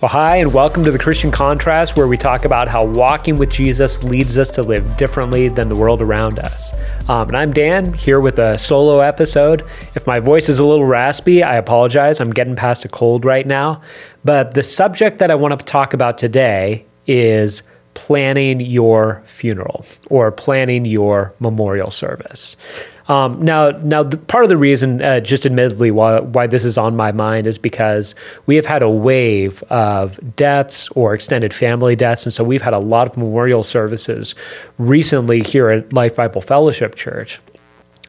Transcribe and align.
Well, 0.00 0.08
hi, 0.08 0.36
and 0.36 0.54
welcome 0.54 0.82
to 0.84 0.90
the 0.90 0.98
Christian 0.98 1.30
Contrast, 1.30 1.94
where 1.94 2.08
we 2.08 2.16
talk 2.16 2.46
about 2.46 2.68
how 2.68 2.86
walking 2.86 3.36
with 3.36 3.50
Jesus 3.50 4.02
leads 4.02 4.38
us 4.38 4.50
to 4.52 4.62
live 4.62 4.96
differently 4.96 5.48
than 5.48 5.68
the 5.68 5.76
world 5.76 6.00
around 6.00 6.38
us. 6.38 6.72
Um, 7.06 7.28
and 7.28 7.36
I'm 7.36 7.52
Dan, 7.52 7.92
here 7.92 8.18
with 8.18 8.38
a 8.38 8.56
solo 8.56 9.00
episode. 9.00 9.60
If 9.94 10.06
my 10.06 10.18
voice 10.18 10.48
is 10.48 10.58
a 10.58 10.66
little 10.66 10.86
raspy, 10.86 11.42
I 11.42 11.56
apologize. 11.56 12.18
I'm 12.18 12.30
getting 12.30 12.56
past 12.56 12.82
a 12.86 12.88
cold 12.88 13.26
right 13.26 13.46
now. 13.46 13.82
But 14.24 14.54
the 14.54 14.62
subject 14.62 15.18
that 15.18 15.30
I 15.30 15.34
want 15.34 15.58
to 15.58 15.62
talk 15.66 15.92
about 15.92 16.16
today 16.16 16.86
is 17.06 17.62
planning 17.92 18.60
your 18.60 19.22
funeral 19.26 19.84
or 20.08 20.32
planning 20.32 20.86
your 20.86 21.34
memorial 21.40 21.90
service. 21.90 22.56
Um, 23.10 23.42
now, 23.42 23.70
now, 23.82 24.04
the, 24.04 24.16
part 24.16 24.44
of 24.44 24.50
the 24.50 24.56
reason, 24.56 25.02
uh, 25.02 25.18
just 25.18 25.44
admittedly, 25.44 25.90
why, 25.90 26.20
why 26.20 26.46
this 26.46 26.64
is 26.64 26.78
on 26.78 26.94
my 26.94 27.10
mind 27.10 27.48
is 27.48 27.58
because 27.58 28.14
we 28.46 28.54
have 28.54 28.64
had 28.64 28.84
a 28.84 28.88
wave 28.88 29.64
of 29.64 30.20
deaths 30.36 30.88
or 30.90 31.12
extended 31.12 31.52
family 31.52 31.96
deaths, 31.96 32.24
and 32.24 32.32
so 32.32 32.44
we've 32.44 32.62
had 32.62 32.72
a 32.72 32.78
lot 32.78 33.08
of 33.08 33.16
memorial 33.16 33.64
services 33.64 34.36
recently 34.78 35.40
here 35.40 35.70
at 35.70 35.92
Life 35.92 36.14
Bible 36.14 36.40
Fellowship 36.40 36.94
Church. 36.94 37.40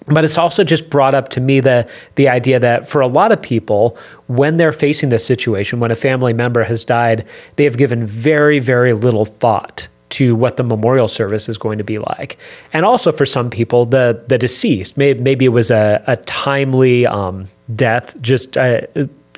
But 0.05 0.23
it's 0.23 0.37
also 0.37 0.63
just 0.63 0.87
brought 0.87 1.15
up 1.15 1.29
to 1.29 1.41
me 1.41 1.61
the 1.61 1.89
the 2.13 2.29
idea 2.29 2.59
that 2.59 2.87
for 2.87 3.01
a 3.01 3.07
lot 3.07 3.31
of 3.31 3.41
people, 3.41 3.97
when 4.27 4.57
they're 4.57 4.71
facing 4.71 5.09
this 5.09 5.25
situation, 5.25 5.79
when 5.79 5.89
a 5.89 5.95
family 5.95 6.33
member 6.33 6.63
has 6.63 6.85
died, 6.85 7.25
they 7.55 7.63
have 7.63 7.77
given 7.77 8.05
very, 8.05 8.59
very 8.59 8.93
little 8.93 9.25
thought 9.25 9.87
to 10.11 10.35
what 10.35 10.57
the 10.57 10.63
memorial 10.63 11.07
service 11.07 11.49
is 11.49 11.57
going 11.57 11.77
to 11.77 11.83
be 11.83 11.99
like. 11.99 12.37
And 12.73 12.85
also 12.85 13.11
for 13.11 13.25
some 13.25 13.49
people, 13.49 13.85
the 13.85 14.23
the 14.27 14.37
deceased, 14.37 14.97
maybe, 14.97 15.21
maybe 15.21 15.45
it 15.45 15.49
was 15.49 15.71
a, 15.71 16.03
a 16.07 16.17
timely 16.17 17.05
um, 17.05 17.47
death, 17.75 18.19
just 18.21 18.57
uh, 18.57 18.81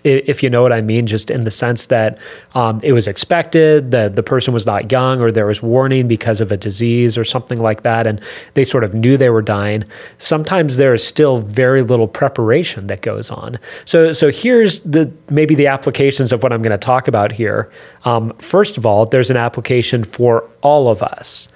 if 0.03 0.43
you 0.43 0.49
know 0.49 0.61
what 0.61 0.73
I 0.73 0.81
mean, 0.81 1.07
just 1.07 1.29
in 1.29 1.43
the 1.43 1.51
sense 1.51 1.87
that 1.87 2.19
um, 2.55 2.79
it 2.83 2.91
was 2.93 3.07
expected, 3.07 3.91
that 3.91 4.15
the 4.15 4.23
person 4.23 4.53
was 4.53 4.65
not 4.65 4.91
young, 4.91 5.21
or 5.21 5.31
there 5.31 5.45
was 5.45 5.61
warning 5.61 6.07
because 6.07 6.41
of 6.41 6.51
a 6.51 6.57
disease 6.57 7.17
or 7.17 7.23
something 7.23 7.59
like 7.59 7.83
that, 7.83 8.05
and 8.05 8.21
they 8.53 8.65
sort 8.65 8.83
of 8.83 8.93
knew 8.93 9.17
they 9.17 9.29
were 9.29 9.41
dying. 9.41 9.83
Sometimes 10.17 10.77
there 10.77 10.93
is 10.93 11.05
still 11.05 11.37
very 11.39 11.81
little 11.81 12.07
preparation 12.07 12.87
that 12.87 13.01
goes 13.01 13.31
on. 13.31 13.59
So, 13.85 14.11
so 14.11 14.29
here's 14.29 14.81
the 14.81 15.11
maybe 15.29 15.55
the 15.55 15.67
applications 15.67 16.31
of 16.31 16.43
what 16.43 16.51
I'm 16.51 16.61
going 16.61 16.71
to 16.71 16.77
talk 16.77 17.07
about 17.07 17.31
here. 17.31 17.71
Um, 18.03 18.33
first 18.39 18.77
of 18.77 18.85
all, 18.85 19.05
there's 19.05 19.29
an 19.29 19.37
application 19.37 20.03
for 20.03 20.49
all 20.61 20.89
of 20.89 21.01
us 21.01 21.47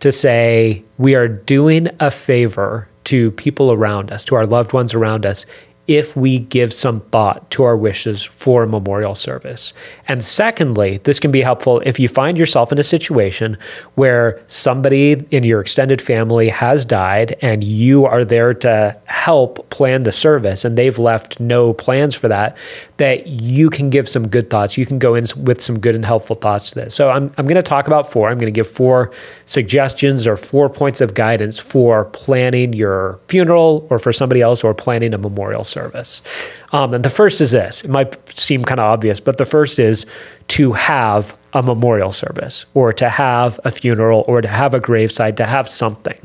to 0.00 0.10
say 0.10 0.82
we 0.98 1.14
are 1.14 1.28
doing 1.28 1.88
a 2.00 2.10
favor 2.10 2.88
to 3.04 3.30
people 3.32 3.72
around 3.72 4.10
us, 4.10 4.24
to 4.24 4.34
our 4.34 4.44
loved 4.44 4.72
ones 4.72 4.94
around 4.94 5.26
us, 5.26 5.46
if 5.88 6.16
we 6.16 6.38
give 6.38 6.72
some 6.72 7.00
thought 7.10 7.50
to 7.50 7.64
our 7.64 7.76
wishes 7.76 8.22
for 8.22 8.62
a 8.62 8.68
memorial 8.68 9.14
service. 9.16 9.74
And 10.06 10.22
secondly, 10.22 10.98
this 10.98 11.18
can 11.18 11.32
be 11.32 11.42
helpful 11.42 11.80
if 11.84 11.98
you 11.98 12.08
find 12.08 12.38
yourself 12.38 12.70
in 12.70 12.78
a 12.78 12.84
situation 12.84 13.58
where 13.96 14.40
somebody 14.46 15.12
in 15.30 15.42
your 15.42 15.60
extended 15.60 16.00
family 16.00 16.48
has 16.48 16.84
died 16.84 17.36
and 17.42 17.64
you 17.64 18.06
are 18.06 18.24
there 18.24 18.54
to 18.54 18.96
help 19.04 19.68
plan 19.70 20.04
the 20.04 20.12
service 20.12 20.64
and 20.64 20.78
they've 20.78 20.98
left 20.98 21.40
no 21.40 21.72
plans 21.72 22.14
for 22.14 22.28
that, 22.28 22.56
that 23.02 23.26
you 23.26 23.68
can 23.68 23.90
give 23.90 24.08
some 24.08 24.28
good 24.28 24.48
thoughts. 24.48 24.78
You 24.78 24.86
can 24.86 25.00
go 25.00 25.16
in 25.16 25.24
with 25.36 25.60
some 25.60 25.80
good 25.80 25.96
and 25.96 26.04
helpful 26.04 26.36
thoughts 26.36 26.70
to 26.70 26.76
this. 26.76 26.94
So 26.94 27.10
I'm, 27.10 27.34
I'm 27.36 27.46
going 27.46 27.56
to 27.56 27.62
talk 27.62 27.88
about 27.88 28.08
four. 28.08 28.30
I'm 28.30 28.38
going 28.38 28.52
to 28.52 28.56
give 28.56 28.68
four 28.68 29.10
suggestions 29.44 30.24
or 30.24 30.36
four 30.36 30.68
points 30.68 31.00
of 31.00 31.12
guidance 31.12 31.58
for 31.58 32.04
planning 32.04 32.74
your 32.74 33.18
funeral 33.26 33.88
or 33.90 33.98
for 33.98 34.12
somebody 34.12 34.40
else 34.40 34.62
or 34.62 34.72
planning 34.72 35.12
a 35.14 35.18
memorial 35.18 35.64
service. 35.64 36.22
Um, 36.70 36.94
and 36.94 37.04
the 37.04 37.10
first 37.10 37.40
is 37.40 37.50
this 37.50 37.82
it 37.82 37.90
might 37.90 38.38
seem 38.38 38.64
kind 38.64 38.78
of 38.78 38.86
obvious, 38.86 39.18
but 39.18 39.36
the 39.36 39.46
first 39.46 39.80
is 39.80 40.06
to 40.48 40.70
have 40.70 41.36
a 41.54 41.62
memorial 41.62 42.12
service 42.12 42.66
or 42.74 42.92
to 42.92 43.08
have 43.08 43.58
a 43.64 43.72
funeral 43.72 44.24
or 44.28 44.40
to 44.40 44.48
have 44.48 44.74
a 44.74 44.80
graveside, 44.80 45.36
to 45.38 45.44
have 45.44 45.68
something. 45.68 46.20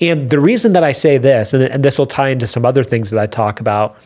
And 0.00 0.30
the 0.30 0.38
reason 0.38 0.74
that 0.74 0.84
I 0.84 0.92
say 0.92 1.18
this, 1.18 1.54
and, 1.54 1.64
and 1.64 1.84
this 1.84 1.98
will 1.98 2.06
tie 2.06 2.28
into 2.28 2.46
some 2.46 2.64
other 2.64 2.84
things 2.84 3.10
that 3.10 3.18
I 3.18 3.26
talk 3.26 3.58
about, 3.58 3.96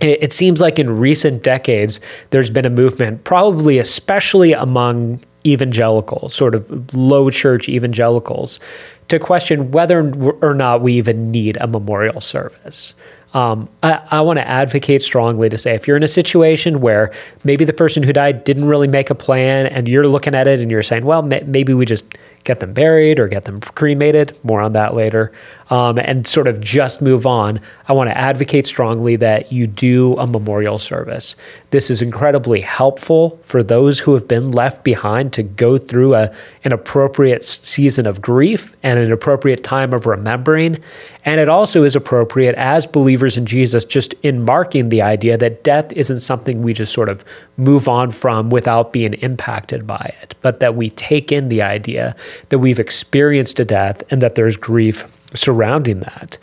it, 0.00 0.22
it 0.22 0.32
seems 0.32 0.60
like 0.60 0.78
in 0.78 0.98
recent 0.98 1.42
decades, 1.42 2.00
there's 2.30 2.50
been 2.50 2.64
a 2.64 2.70
movement, 2.70 3.24
probably 3.24 3.78
especially 3.78 4.52
among 4.52 5.20
evangelical, 5.44 6.28
sort 6.28 6.54
of 6.54 6.94
low 6.94 7.30
church 7.30 7.68
evangelicals, 7.68 8.60
to 9.08 9.18
question 9.18 9.70
whether 9.72 10.10
or 10.40 10.54
not 10.54 10.80
we 10.80 10.94
even 10.94 11.30
need 11.30 11.58
a 11.60 11.66
memorial 11.66 12.20
service. 12.20 12.94
Um, 13.34 13.68
I, 13.82 14.00
I 14.10 14.20
want 14.20 14.38
to 14.38 14.46
advocate 14.46 15.02
strongly 15.02 15.48
to 15.48 15.56
say 15.56 15.74
if 15.74 15.88
you're 15.88 15.96
in 15.96 16.02
a 16.02 16.08
situation 16.08 16.80
where 16.80 17.12
maybe 17.44 17.64
the 17.64 17.72
person 17.72 18.02
who 18.02 18.12
died 18.12 18.44
didn't 18.44 18.66
really 18.66 18.88
make 18.88 19.08
a 19.08 19.14
plan 19.14 19.66
and 19.66 19.88
you're 19.88 20.06
looking 20.06 20.34
at 20.34 20.46
it 20.46 20.60
and 20.60 20.70
you're 20.70 20.82
saying, 20.82 21.06
well, 21.06 21.22
maybe 21.22 21.72
we 21.72 21.86
just 21.86 22.04
get 22.44 22.60
them 22.60 22.74
buried 22.74 23.18
or 23.18 23.28
get 23.28 23.44
them 23.44 23.60
cremated. 23.60 24.38
More 24.44 24.60
on 24.60 24.74
that 24.74 24.94
later. 24.94 25.32
Um, 25.72 25.96
and 25.96 26.26
sort 26.26 26.48
of 26.48 26.60
just 26.60 27.00
move 27.00 27.24
on. 27.24 27.58
I 27.88 27.94
want 27.94 28.10
to 28.10 28.18
advocate 28.18 28.66
strongly 28.66 29.16
that 29.16 29.50
you 29.50 29.66
do 29.66 30.18
a 30.18 30.26
memorial 30.26 30.78
service. 30.78 31.34
This 31.70 31.88
is 31.88 32.02
incredibly 32.02 32.60
helpful 32.60 33.40
for 33.44 33.62
those 33.62 33.98
who 33.98 34.12
have 34.12 34.28
been 34.28 34.52
left 34.52 34.84
behind 34.84 35.32
to 35.32 35.42
go 35.42 35.78
through 35.78 36.14
a, 36.14 36.30
an 36.64 36.72
appropriate 36.72 37.42
season 37.42 38.06
of 38.06 38.20
grief 38.20 38.76
and 38.82 38.98
an 38.98 39.10
appropriate 39.10 39.64
time 39.64 39.94
of 39.94 40.04
remembering. 40.04 40.76
And 41.24 41.40
it 41.40 41.48
also 41.48 41.84
is 41.84 41.96
appropriate 41.96 42.54
as 42.56 42.84
believers 42.84 43.38
in 43.38 43.46
Jesus, 43.46 43.86
just 43.86 44.12
in 44.22 44.44
marking 44.44 44.90
the 44.90 45.00
idea 45.00 45.38
that 45.38 45.64
death 45.64 45.90
isn't 45.94 46.20
something 46.20 46.60
we 46.60 46.74
just 46.74 46.92
sort 46.92 47.08
of 47.08 47.24
move 47.56 47.88
on 47.88 48.10
from 48.10 48.50
without 48.50 48.92
being 48.92 49.14
impacted 49.14 49.86
by 49.86 50.14
it, 50.20 50.34
but 50.42 50.60
that 50.60 50.74
we 50.74 50.90
take 50.90 51.32
in 51.32 51.48
the 51.48 51.62
idea 51.62 52.14
that 52.50 52.58
we've 52.58 52.78
experienced 52.78 53.58
a 53.58 53.64
death 53.64 54.02
and 54.10 54.20
that 54.20 54.34
there's 54.34 54.58
grief 54.58 55.06
surrounding 55.34 56.00
that. 56.00 56.38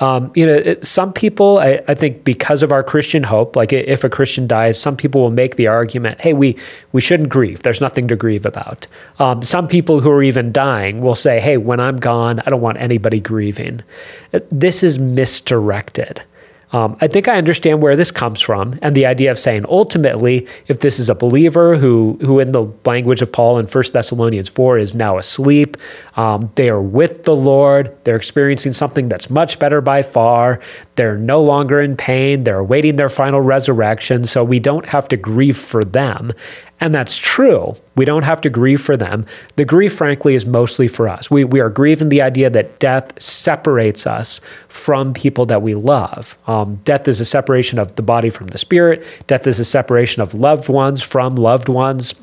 Um, 0.00 0.32
you 0.34 0.44
know, 0.44 0.54
it, 0.54 0.84
some 0.84 1.12
people, 1.12 1.58
I, 1.58 1.80
I, 1.86 1.94
think, 1.94 2.24
because 2.24 2.64
of 2.64 2.72
our 2.72 2.82
Christian 2.82 3.22
hope, 3.22 3.54
like 3.54 3.72
if 3.72 4.02
a 4.02 4.08
Christian 4.08 4.46
dies, 4.48 4.80
some 4.80 4.96
people 4.96 5.20
will 5.20 5.30
make 5.30 5.54
the 5.54 5.68
argument, 5.68 6.20
"Hey, 6.20 6.32
we 6.32 6.56
we 6.90 7.00
shouldn't 7.00 7.28
grieve. 7.28 7.62
There's 7.62 7.80
nothing 7.80 8.08
to 8.08 8.16
grieve 8.16 8.44
about." 8.44 8.88
Um, 9.20 9.42
some 9.42 9.68
people 9.68 10.00
who 10.00 10.10
are 10.10 10.22
even 10.22 10.50
dying 10.50 11.00
will 11.00 11.14
say, 11.14 11.38
"Hey, 11.38 11.58
when 11.58 11.78
I'm 11.78 11.96
gone, 11.96 12.40
I 12.40 12.50
don't 12.50 12.60
want 12.60 12.78
anybody 12.78 13.20
grieving." 13.20 13.82
This 14.50 14.82
is 14.82 14.98
misdirected. 14.98 16.22
Um, 16.74 16.96
I 17.00 17.06
think 17.06 17.28
I 17.28 17.36
understand 17.36 17.82
where 17.82 17.94
this 17.94 18.10
comes 18.10 18.40
from, 18.40 18.76
and 18.82 18.96
the 18.96 19.06
idea 19.06 19.30
of 19.30 19.38
saying 19.38 19.64
ultimately, 19.68 20.48
if 20.66 20.80
this 20.80 20.98
is 20.98 21.08
a 21.08 21.14
believer 21.14 21.76
who, 21.76 22.18
who 22.20 22.40
in 22.40 22.50
the 22.50 22.66
language 22.84 23.22
of 23.22 23.30
Paul 23.30 23.58
in 23.58 23.66
1 23.66 23.84
Thessalonians 23.92 24.48
4 24.48 24.78
is 24.78 24.92
now 24.92 25.16
asleep, 25.16 25.76
um, 26.16 26.50
they 26.56 26.68
are 26.68 26.82
with 26.82 27.22
the 27.22 27.36
Lord, 27.36 27.96
they're 28.02 28.16
experiencing 28.16 28.72
something 28.72 29.08
that's 29.08 29.30
much 29.30 29.60
better 29.60 29.80
by 29.80 30.02
far, 30.02 30.58
they're 30.96 31.16
no 31.16 31.40
longer 31.40 31.80
in 31.80 31.96
pain, 31.96 32.42
they're 32.42 32.58
awaiting 32.58 32.96
their 32.96 33.08
final 33.08 33.40
resurrection, 33.40 34.24
so 34.24 34.42
we 34.42 34.58
don't 34.58 34.88
have 34.88 35.06
to 35.08 35.16
grieve 35.16 35.56
for 35.56 35.84
them. 35.84 36.32
And 36.80 36.94
that's 36.94 37.16
true. 37.16 37.76
We 37.96 38.04
don't 38.04 38.24
have 38.24 38.40
to 38.42 38.50
grieve 38.50 38.80
for 38.80 38.96
them. 38.96 39.26
The 39.56 39.64
grief, 39.64 39.94
frankly, 39.94 40.34
is 40.34 40.44
mostly 40.44 40.88
for 40.88 41.08
us. 41.08 41.30
We, 41.30 41.44
we 41.44 41.60
are 41.60 41.70
grieving 41.70 42.08
the 42.08 42.20
idea 42.20 42.50
that 42.50 42.78
death 42.80 43.20
separates 43.20 44.06
us 44.06 44.40
from 44.68 45.14
people 45.14 45.46
that 45.46 45.62
we 45.62 45.74
love. 45.74 46.36
Um, 46.46 46.76
death 46.84 47.06
is 47.06 47.20
a 47.20 47.24
separation 47.24 47.78
of 47.78 47.94
the 47.94 48.02
body 48.02 48.28
from 48.28 48.48
the 48.48 48.58
spirit, 48.58 49.04
death 49.26 49.46
is 49.46 49.60
a 49.60 49.64
separation 49.64 50.20
of 50.20 50.34
loved 50.34 50.68
ones 50.68 51.02
from 51.02 51.36
loved 51.36 51.68
ones. 51.68 52.14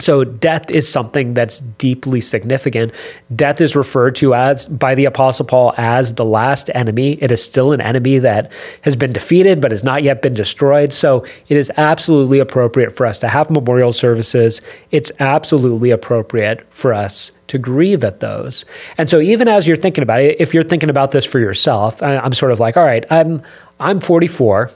So 0.00 0.24
death 0.24 0.70
is 0.70 0.90
something 0.90 1.34
that's 1.34 1.60
deeply 1.60 2.20
significant. 2.20 2.92
Death 3.34 3.60
is 3.60 3.76
referred 3.76 4.16
to 4.16 4.34
as 4.34 4.66
by 4.66 4.94
the 4.94 5.04
apostle 5.04 5.46
Paul 5.46 5.72
as 5.76 6.14
the 6.14 6.24
last 6.24 6.68
enemy. 6.74 7.12
It 7.22 7.30
is 7.30 7.42
still 7.42 7.72
an 7.72 7.80
enemy 7.80 8.18
that 8.18 8.52
has 8.82 8.96
been 8.96 9.12
defeated 9.12 9.60
but 9.60 9.70
has 9.70 9.84
not 9.84 10.02
yet 10.02 10.20
been 10.20 10.34
destroyed. 10.34 10.92
So 10.92 11.24
it 11.48 11.56
is 11.56 11.70
absolutely 11.76 12.40
appropriate 12.40 12.96
for 12.96 13.06
us 13.06 13.20
to 13.20 13.28
have 13.28 13.50
memorial 13.50 13.92
services. 13.92 14.60
It's 14.90 15.12
absolutely 15.20 15.90
appropriate 15.90 16.66
for 16.70 16.92
us 16.92 17.30
to 17.46 17.58
grieve 17.58 18.02
at 18.02 18.20
those. 18.20 18.64
And 18.98 19.08
so 19.08 19.20
even 19.20 19.46
as 19.46 19.68
you're 19.68 19.76
thinking 19.76 20.02
about 20.02 20.20
it, 20.20 20.40
if 20.40 20.52
you're 20.54 20.64
thinking 20.64 20.90
about 20.90 21.12
this 21.12 21.24
for 21.24 21.38
yourself, 21.38 22.02
I'm 22.02 22.32
sort 22.32 22.50
of 22.50 22.58
like, 22.58 22.76
all 22.76 22.84
right, 22.84 23.04
I'm 23.10 23.42
I'm 23.78 24.00
44. 24.00 24.70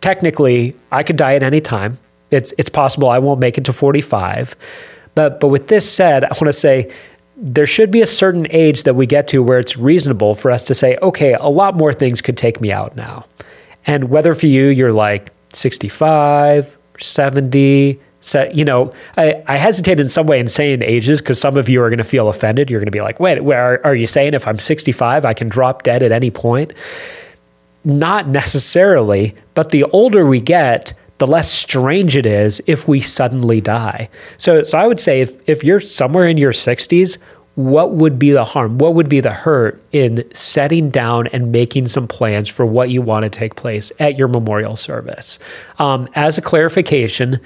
Technically, 0.00 0.76
I 0.90 1.02
could 1.02 1.16
die 1.16 1.34
at 1.34 1.42
any 1.42 1.60
time 1.60 1.98
it's 2.34 2.52
it's 2.58 2.68
possible 2.68 3.08
I 3.08 3.18
won't 3.18 3.40
make 3.40 3.58
it 3.58 3.64
to 3.64 3.72
45. 3.72 4.54
But 5.14 5.40
but 5.40 5.48
with 5.48 5.68
this 5.68 5.90
said, 5.90 6.24
I 6.24 6.28
want 6.28 6.46
to 6.46 6.52
say 6.52 6.92
there 7.36 7.66
should 7.66 7.90
be 7.90 8.02
a 8.02 8.06
certain 8.06 8.46
age 8.50 8.84
that 8.84 8.94
we 8.94 9.06
get 9.06 9.28
to 9.28 9.42
where 9.42 9.58
it's 9.58 9.76
reasonable 9.76 10.34
for 10.34 10.50
us 10.50 10.64
to 10.64 10.74
say, 10.74 10.96
okay, 11.02 11.34
a 11.34 11.48
lot 11.48 11.74
more 11.74 11.92
things 11.92 12.20
could 12.20 12.36
take 12.36 12.60
me 12.60 12.70
out 12.70 12.94
now. 12.96 13.26
And 13.86 14.04
whether 14.04 14.34
for 14.34 14.46
you 14.46 14.66
you're 14.66 14.92
like 14.92 15.32
65 15.52 16.76
or 16.94 16.98
70, 16.98 18.00
so, 18.24 18.50
you 18.54 18.64
know, 18.64 18.90
I, 19.18 19.42
I 19.46 19.56
hesitate 19.56 20.00
in 20.00 20.08
some 20.08 20.26
way 20.26 20.40
in 20.40 20.48
saying 20.48 20.80
ages 20.80 21.20
because 21.20 21.38
some 21.38 21.58
of 21.58 21.68
you 21.68 21.82
are 21.82 21.90
going 21.90 21.98
to 21.98 22.04
feel 22.04 22.30
offended. 22.30 22.70
You're 22.70 22.80
going 22.80 22.86
to 22.86 22.90
be 22.90 23.02
like, 23.02 23.20
wait, 23.20 23.44
where 23.44 23.84
are 23.84 23.94
you 23.94 24.06
saying 24.06 24.32
if 24.32 24.48
I'm 24.48 24.58
65, 24.58 25.26
I 25.26 25.34
can 25.34 25.50
drop 25.50 25.82
dead 25.82 26.02
at 26.02 26.10
any 26.10 26.30
point? 26.30 26.72
Not 27.84 28.26
necessarily, 28.26 29.34
but 29.52 29.70
the 29.70 29.84
older 29.84 30.24
we 30.24 30.40
get, 30.40 30.94
the 31.18 31.26
less 31.26 31.50
strange 31.50 32.16
it 32.16 32.26
is 32.26 32.60
if 32.66 32.88
we 32.88 33.00
suddenly 33.00 33.60
die. 33.60 34.08
So, 34.38 34.62
so 34.62 34.78
I 34.78 34.86
would 34.86 35.00
say 35.00 35.20
if, 35.20 35.48
if 35.48 35.62
you're 35.62 35.80
somewhere 35.80 36.26
in 36.26 36.36
your 36.36 36.52
60s, 36.52 37.18
what 37.54 37.92
would 37.92 38.18
be 38.18 38.32
the 38.32 38.44
harm? 38.44 38.78
What 38.78 38.94
would 38.94 39.08
be 39.08 39.20
the 39.20 39.30
hurt 39.30 39.80
in 39.92 40.24
setting 40.34 40.90
down 40.90 41.28
and 41.28 41.52
making 41.52 41.86
some 41.86 42.08
plans 42.08 42.48
for 42.48 42.66
what 42.66 42.90
you 42.90 43.00
want 43.00 43.22
to 43.22 43.30
take 43.30 43.54
place 43.54 43.92
at 44.00 44.18
your 44.18 44.26
memorial 44.26 44.76
service? 44.76 45.38
Um, 45.78 46.08
as 46.14 46.36
a 46.36 46.42
clarification, 46.42 47.38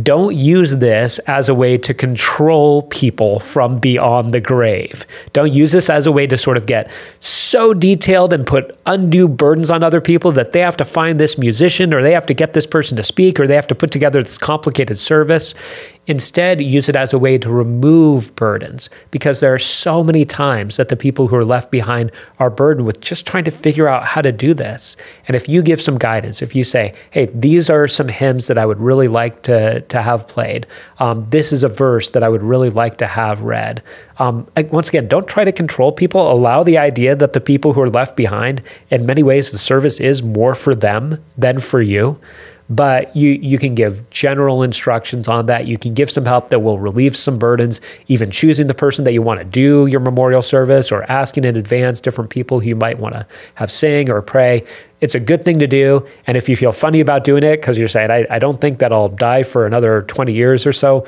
don't 0.00 0.34
use 0.34 0.78
this 0.78 1.18
as 1.20 1.50
a 1.50 1.54
way 1.54 1.76
to 1.76 1.92
control 1.92 2.82
people 2.84 3.40
from 3.40 3.78
beyond 3.78 4.32
the 4.32 4.40
grave. 4.40 5.06
Don't 5.34 5.52
use 5.52 5.72
this 5.72 5.90
as 5.90 6.06
a 6.06 6.12
way 6.12 6.26
to 6.26 6.38
sort 6.38 6.56
of 6.56 6.64
get 6.64 6.90
so 7.20 7.74
detailed 7.74 8.32
and 8.32 8.46
put 8.46 8.78
undue 8.86 9.28
burdens 9.28 9.70
on 9.70 9.82
other 9.82 10.00
people 10.00 10.32
that 10.32 10.52
they 10.52 10.60
have 10.60 10.78
to 10.78 10.84
find 10.86 11.20
this 11.20 11.36
musician 11.36 11.92
or 11.92 12.02
they 12.02 12.12
have 12.12 12.26
to 12.26 12.34
get 12.34 12.54
this 12.54 12.66
person 12.66 12.96
to 12.96 13.02
speak 13.02 13.38
or 13.38 13.46
they 13.46 13.54
have 13.54 13.66
to 13.66 13.74
put 13.74 13.90
together 13.90 14.22
this 14.22 14.38
complicated 14.38 14.98
service. 14.98 15.54
Instead, 16.08 16.60
use 16.60 16.88
it 16.88 16.96
as 16.96 17.12
a 17.12 17.18
way 17.18 17.38
to 17.38 17.48
remove 17.48 18.34
burdens 18.34 18.90
because 19.12 19.38
there 19.38 19.54
are 19.54 19.58
so 19.58 20.02
many 20.02 20.24
times 20.24 20.76
that 20.76 20.88
the 20.88 20.96
people 20.96 21.28
who 21.28 21.36
are 21.36 21.44
left 21.44 21.70
behind 21.70 22.10
are 22.40 22.50
burdened 22.50 22.84
with 22.84 23.00
just 23.00 23.24
trying 23.24 23.44
to 23.44 23.52
figure 23.52 23.86
out 23.86 24.04
how 24.04 24.20
to 24.20 24.32
do 24.32 24.52
this. 24.52 24.96
And 25.28 25.36
if 25.36 25.48
you 25.48 25.62
give 25.62 25.80
some 25.80 25.98
guidance, 25.98 26.42
if 26.42 26.56
you 26.56 26.64
say, 26.64 26.92
hey, 27.12 27.26
these 27.26 27.70
are 27.70 27.86
some 27.86 28.08
hymns 28.08 28.48
that 28.48 28.58
I 28.58 28.66
would 28.66 28.80
really 28.80 29.06
like 29.06 29.44
to, 29.44 29.81
to 29.90 30.02
have 30.02 30.28
played, 30.28 30.66
um, 30.98 31.26
this 31.30 31.52
is 31.52 31.62
a 31.62 31.68
verse 31.68 32.10
that 32.10 32.22
I 32.22 32.28
would 32.28 32.42
really 32.42 32.70
like 32.70 32.98
to 32.98 33.06
have 33.06 33.42
read. 33.42 33.82
Um, 34.18 34.46
once 34.70 34.88
again, 34.88 35.08
don't 35.08 35.28
try 35.28 35.44
to 35.44 35.52
control 35.52 35.92
people. 35.92 36.30
Allow 36.30 36.62
the 36.62 36.78
idea 36.78 37.16
that 37.16 37.32
the 37.32 37.40
people 37.40 37.72
who 37.72 37.80
are 37.80 37.90
left 37.90 38.16
behind, 38.16 38.62
in 38.90 39.06
many 39.06 39.22
ways, 39.22 39.50
the 39.50 39.58
service 39.58 40.00
is 40.00 40.22
more 40.22 40.54
for 40.54 40.74
them 40.74 41.22
than 41.36 41.58
for 41.58 41.80
you 41.80 42.20
but 42.70 43.14
you 43.16 43.30
you 43.30 43.58
can 43.58 43.74
give 43.74 44.08
general 44.10 44.62
instructions 44.62 45.28
on 45.28 45.46
that. 45.46 45.66
You 45.66 45.78
can 45.78 45.94
give 45.94 46.10
some 46.10 46.24
help 46.24 46.50
that 46.50 46.60
will 46.60 46.78
relieve 46.78 47.16
some 47.16 47.38
burdens, 47.38 47.80
even 48.08 48.30
choosing 48.30 48.66
the 48.66 48.74
person 48.74 49.04
that 49.04 49.12
you 49.12 49.22
want 49.22 49.40
to 49.40 49.44
do 49.44 49.86
your 49.86 50.00
memorial 50.00 50.42
service 50.42 50.90
or 50.92 51.02
asking 51.10 51.44
in 51.44 51.56
advance 51.56 52.00
different 52.00 52.30
people 52.30 52.60
who 52.60 52.68
you 52.68 52.76
might 52.76 52.98
want 52.98 53.14
to 53.14 53.26
have 53.54 53.70
sing 53.70 54.10
or 54.10 54.22
pray. 54.22 54.64
It's 55.00 55.14
a 55.14 55.20
good 55.20 55.44
thing 55.44 55.58
to 55.58 55.66
do. 55.66 56.06
And 56.26 56.36
if 56.36 56.48
you 56.48 56.56
feel 56.56 56.72
funny 56.72 57.00
about 57.00 57.24
doing 57.24 57.42
it 57.42 57.60
because 57.60 57.76
you're 57.76 57.88
saying, 57.88 58.10
I, 58.10 58.26
I 58.30 58.38
don't 58.38 58.60
think 58.60 58.78
that 58.78 58.92
I'll 58.92 59.08
die 59.08 59.42
for 59.42 59.66
another 59.66 60.02
20 60.02 60.32
years 60.32 60.64
or 60.64 60.72
so, 60.72 61.06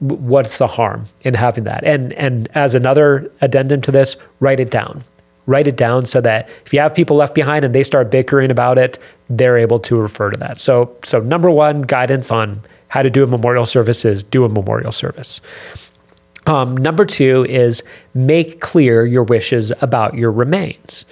what's 0.00 0.58
the 0.58 0.66
harm 0.66 1.06
in 1.22 1.34
having 1.34 1.64
that? 1.64 1.84
And 1.84 2.12
and 2.14 2.48
as 2.54 2.74
another 2.74 3.30
addendum 3.40 3.82
to 3.82 3.92
this, 3.92 4.16
write 4.40 4.60
it 4.60 4.70
down 4.70 5.04
write 5.50 5.66
it 5.66 5.76
down 5.76 6.06
so 6.06 6.20
that 6.20 6.48
if 6.64 6.72
you 6.72 6.78
have 6.78 6.94
people 6.94 7.16
left 7.16 7.34
behind 7.34 7.64
and 7.64 7.74
they 7.74 7.82
start 7.82 8.10
bickering 8.10 8.50
about 8.50 8.78
it, 8.78 8.98
they're 9.28 9.58
able 9.58 9.80
to 9.80 9.96
refer 9.96 10.30
to 10.30 10.38
that. 10.38 10.58
So, 10.58 10.96
so 11.04 11.20
number 11.20 11.50
one, 11.50 11.82
guidance 11.82 12.30
on 12.30 12.62
how 12.88 13.02
to 13.02 13.10
do 13.10 13.24
a 13.24 13.26
memorial 13.26 13.66
service 13.66 14.04
is 14.04 14.22
do 14.22 14.44
a 14.44 14.48
memorial 14.48 14.92
service. 14.92 15.40
Um, 16.46 16.76
number 16.76 17.04
two 17.04 17.44
is 17.48 17.82
make 18.14 18.60
clear 18.60 19.04
your 19.04 19.24
wishes 19.24 19.72
about 19.82 20.14
your 20.14 20.32
remains, 20.32 21.04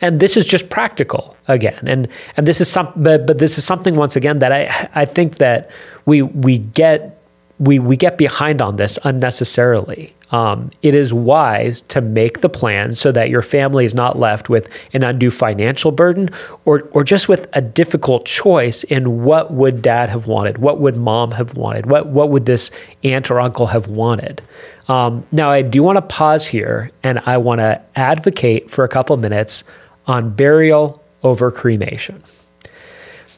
and 0.00 0.18
this 0.18 0.36
is 0.36 0.44
just 0.44 0.68
practical 0.68 1.36
again, 1.46 1.78
and 1.86 2.08
and 2.36 2.46
this 2.46 2.60
is 2.60 2.68
some, 2.68 2.92
but, 2.96 3.24
but 3.24 3.38
this 3.38 3.56
is 3.56 3.64
something 3.64 3.94
once 3.94 4.16
again 4.16 4.40
that 4.40 4.50
I 4.50 4.90
I 4.94 5.04
think 5.04 5.36
that 5.36 5.70
we 6.06 6.22
we 6.22 6.58
get 6.58 7.22
we 7.60 7.78
we 7.78 7.96
get 7.96 8.18
behind 8.18 8.60
on 8.60 8.76
this 8.76 8.98
unnecessarily. 9.04 10.12
Um, 10.34 10.70
it 10.82 10.94
is 10.94 11.14
wise 11.14 11.80
to 11.82 12.00
make 12.00 12.40
the 12.40 12.48
plan 12.48 12.96
so 12.96 13.12
that 13.12 13.30
your 13.30 13.40
family 13.40 13.84
is 13.84 13.94
not 13.94 14.18
left 14.18 14.48
with 14.48 14.68
an 14.92 15.04
undue 15.04 15.30
financial 15.30 15.92
burden 15.92 16.28
or 16.64 16.88
or 16.90 17.04
just 17.04 17.28
with 17.28 17.46
a 17.52 17.62
difficult 17.62 18.26
choice 18.26 18.82
in 18.82 19.22
what 19.22 19.52
would 19.52 19.80
dad 19.80 20.08
have 20.08 20.26
wanted, 20.26 20.58
what 20.58 20.80
would 20.80 20.96
mom 20.96 21.30
have 21.30 21.56
wanted, 21.56 21.86
what 21.86 22.08
what 22.08 22.30
would 22.30 22.46
this 22.46 22.72
aunt 23.04 23.30
or 23.30 23.40
uncle 23.40 23.68
have 23.68 23.86
wanted. 23.86 24.42
Um, 24.88 25.24
now, 25.30 25.50
I 25.50 25.62
do 25.62 25.84
want 25.84 25.98
to 25.98 26.02
pause 26.02 26.44
here 26.44 26.90
and 27.04 27.20
I 27.20 27.36
want 27.36 27.60
to 27.60 27.80
advocate 27.94 28.68
for 28.68 28.82
a 28.82 28.88
couple 28.88 29.16
minutes 29.16 29.62
on 30.08 30.30
burial 30.30 31.00
over 31.22 31.52
cremation. 31.52 32.24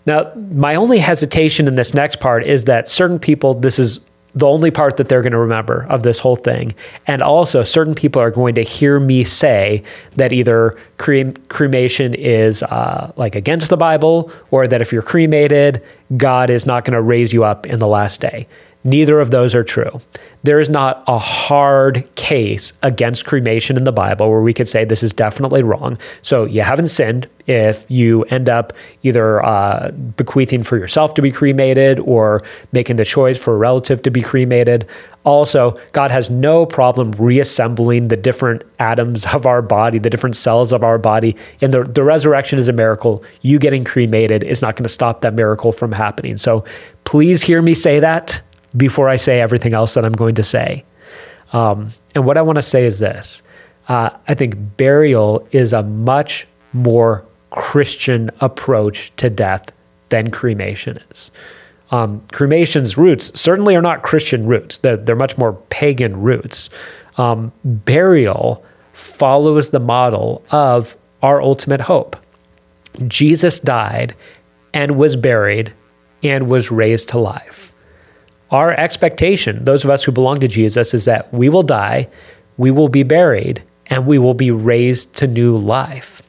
Now, 0.06 0.32
my 0.34 0.76
only 0.76 0.98
hesitation 0.98 1.68
in 1.68 1.74
this 1.74 1.92
next 1.92 2.20
part 2.20 2.46
is 2.46 2.64
that 2.64 2.88
certain 2.88 3.18
people, 3.18 3.52
this 3.52 3.78
is 3.78 4.00
the 4.36 4.46
only 4.46 4.70
part 4.70 4.98
that 4.98 5.08
they're 5.08 5.22
going 5.22 5.32
to 5.32 5.38
remember 5.38 5.86
of 5.88 6.02
this 6.02 6.18
whole 6.18 6.36
thing. 6.36 6.74
And 7.06 7.22
also, 7.22 7.62
certain 7.62 7.94
people 7.94 8.20
are 8.20 8.30
going 8.30 8.54
to 8.56 8.62
hear 8.62 9.00
me 9.00 9.24
say 9.24 9.82
that 10.16 10.32
either 10.32 10.78
cremation 10.98 12.14
is 12.14 12.62
uh, 12.62 13.12
like 13.16 13.34
against 13.34 13.70
the 13.70 13.78
Bible, 13.78 14.30
or 14.50 14.66
that 14.66 14.82
if 14.82 14.92
you're 14.92 15.02
cremated, 15.02 15.82
God 16.18 16.50
is 16.50 16.66
not 16.66 16.84
going 16.84 16.92
to 16.92 17.00
raise 17.00 17.32
you 17.32 17.44
up 17.44 17.66
in 17.66 17.78
the 17.78 17.88
last 17.88 18.20
day. 18.20 18.46
Neither 18.86 19.18
of 19.18 19.32
those 19.32 19.52
are 19.56 19.64
true. 19.64 20.00
There 20.44 20.60
is 20.60 20.68
not 20.68 21.02
a 21.08 21.18
hard 21.18 22.08
case 22.14 22.72
against 22.84 23.26
cremation 23.26 23.76
in 23.76 23.82
the 23.82 23.90
Bible 23.90 24.30
where 24.30 24.40
we 24.40 24.54
could 24.54 24.68
say 24.68 24.84
this 24.84 25.02
is 25.02 25.12
definitely 25.12 25.64
wrong. 25.64 25.98
So 26.22 26.44
you 26.44 26.62
haven't 26.62 26.86
sinned 26.86 27.26
if 27.48 27.84
you 27.88 28.22
end 28.26 28.48
up 28.48 28.72
either 29.02 29.44
uh, 29.44 29.90
bequeathing 29.90 30.62
for 30.62 30.76
yourself 30.76 31.14
to 31.14 31.22
be 31.22 31.32
cremated 31.32 31.98
or 31.98 32.44
making 32.70 32.94
the 32.94 33.04
choice 33.04 33.36
for 33.36 33.54
a 33.54 33.56
relative 33.56 34.02
to 34.02 34.10
be 34.12 34.22
cremated. 34.22 34.88
Also, 35.24 35.80
God 35.90 36.12
has 36.12 36.30
no 36.30 36.64
problem 36.64 37.10
reassembling 37.18 38.06
the 38.06 38.16
different 38.16 38.62
atoms 38.78 39.26
of 39.26 39.46
our 39.46 39.62
body, 39.62 39.98
the 39.98 40.10
different 40.10 40.36
cells 40.36 40.72
of 40.72 40.84
our 40.84 40.96
body. 40.96 41.34
And 41.60 41.74
the, 41.74 41.82
the 41.82 42.04
resurrection 42.04 42.60
is 42.60 42.68
a 42.68 42.72
miracle. 42.72 43.24
You 43.42 43.58
getting 43.58 43.82
cremated 43.82 44.44
is 44.44 44.62
not 44.62 44.76
going 44.76 44.84
to 44.84 44.88
stop 44.88 45.22
that 45.22 45.34
miracle 45.34 45.72
from 45.72 45.90
happening. 45.90 46.36
So 46.36 46.64
please 47.02 47.42
hear 47.42 47.60
me 47.60 47.74
say 47.74 47.98
that 47.98 48.42
before 48.76 49.08
I 49.08 49.16
say 49.16 49.40
everything 49.40 49.74
else 49.74 49.94
that 49.94 50.04
I'm 50.04 50.12
going 50.12 50.34
to 50.36 50.42
say. 50.42 50.84
Um, 51.52 51.90
and 52.14 52.24
what 52.24 52.36
I 52.36 52.42
want 52.42 52.56
to 52.56 52.62
say 52.62 52.84
is 52.84 52.98
this 52.98 53.42
uh, 53.88 54.10
I 54.26 54.34
think 54.34 54.76
burial 54.76 55.46
is 55.52 55.72
a 55.72 55.82
much 55.82 56.46
more 56.72 57.24
Christian 57.50 58.30
approach 58.40 59.12
to 59.16 59.30
death 59.30 59.70
than 60.08 60.30
cremation 60.30 60.98
is. 61.10 61.30
Um, 61.92 62.20
cremation's 62.32 62.98
roots 62.98 63.30
certainly 63.40 63.76
are 63.76 63.82
not 63.82 64.02
Christian 64.02 64.46
roots, 64.46 64.78
they're, 64.78 64.96
they're 64.96 65.16
much 65.16 65.38
more 65.38 65.54
pagan 65.70 66.20
roots. 66.20 66.68
Um, 67.16 67.52
burial 67.64 68.64
follows 68.92 69.70
the 69.70 69.80
model 69.80 70.44
of 70.50 70.96
our 71.22 71.40
ultimate 71.40 71.80
hope. 71.80 72.16
Jesus 73.06 73.60
died 73.60 74.14
and 74.74 74.96
was 74.96 75.16
buried 75.16 75.72
and 76.22 76.48
was 76.48 76.70
raised 76.70 77.08
to 77.10 77.18
life 77.18 77.74
our 78.50 78.72
expectation, 78.72 79.64
those 79.64 79.84
of 79.84 79.90
us 79.90 80.04
who 80.04 80.12
belong 80.12 80.40
to 80.40 80.48
Jesus, 80.48 80.94
is 80.94 81.04
that 81.04 81.32
we 81.32 81.48
will 81.48 81.62
die, 81.62 82.08
we 82.56 82.70
will 82.70 82.88
be 82.88 83.02
buried, 83.02 83.62
and 83.88 84.06
we 84.06 84.18
will 84.18 84.34
be 84.34 84.50
raised 84.50 85.14
to 85.16 85.26
new 85.26 85.56
life. 85.56 86.22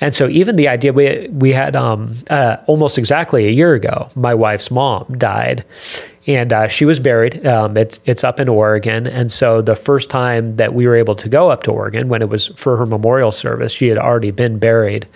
And 0.00 0.14
so, 0.14 0.28
even 0.28 0.56
the 0.56 0.68
idea 0.68 0.92
we 0.92 1.28
we 1.28 1.52
had 1.52 1.74
um, 1.74 2.16
uh, 2.28 2.58
almost 2.66 2.98
exactly 2.98 3.46
a 3.46 3.50
year 3.50 3.74
ago, 3.74 4.10
my 4.14 4.34
wife's 4.34 4.70
mom 4.70 5.16
died, 5.16 5.64
and 6.26 6.52
uh, 6.52 6.68
she 6.68 6.84
was 6.84 6.98
buried. 6.98 7.46
Um, 7.46 7.76
it's 7.76 7.98
it's 8.04 8.22
up 8.22 8.38
in 8.38 8.48
Oregon, 8.48 9.06
and 9.06 9.32
so 9.32 9.62
the 9.62 9.74
first 9.74 10.10
time 10.10 10.56
that 10.56 10.74
we 10.74 10.86
were 10.86 10.94
able 10.94 11.14
to 11.16 11.28
go 11.28 11.50
up 11.50 11.62
to 11.62 11.72
Oregon, 11.72 12.08
when 12.08 12.20
it 12.20 12.28
was 12.28 12.48
for 12.56 12.76
her 12.76 12.84
memorial 12.84 13.32
service, 13.32 13.72
she 13.72 13.88
had 13.88 13.96
already 13.96 14.30
been 14.30 14.58
buried 14.58 15.08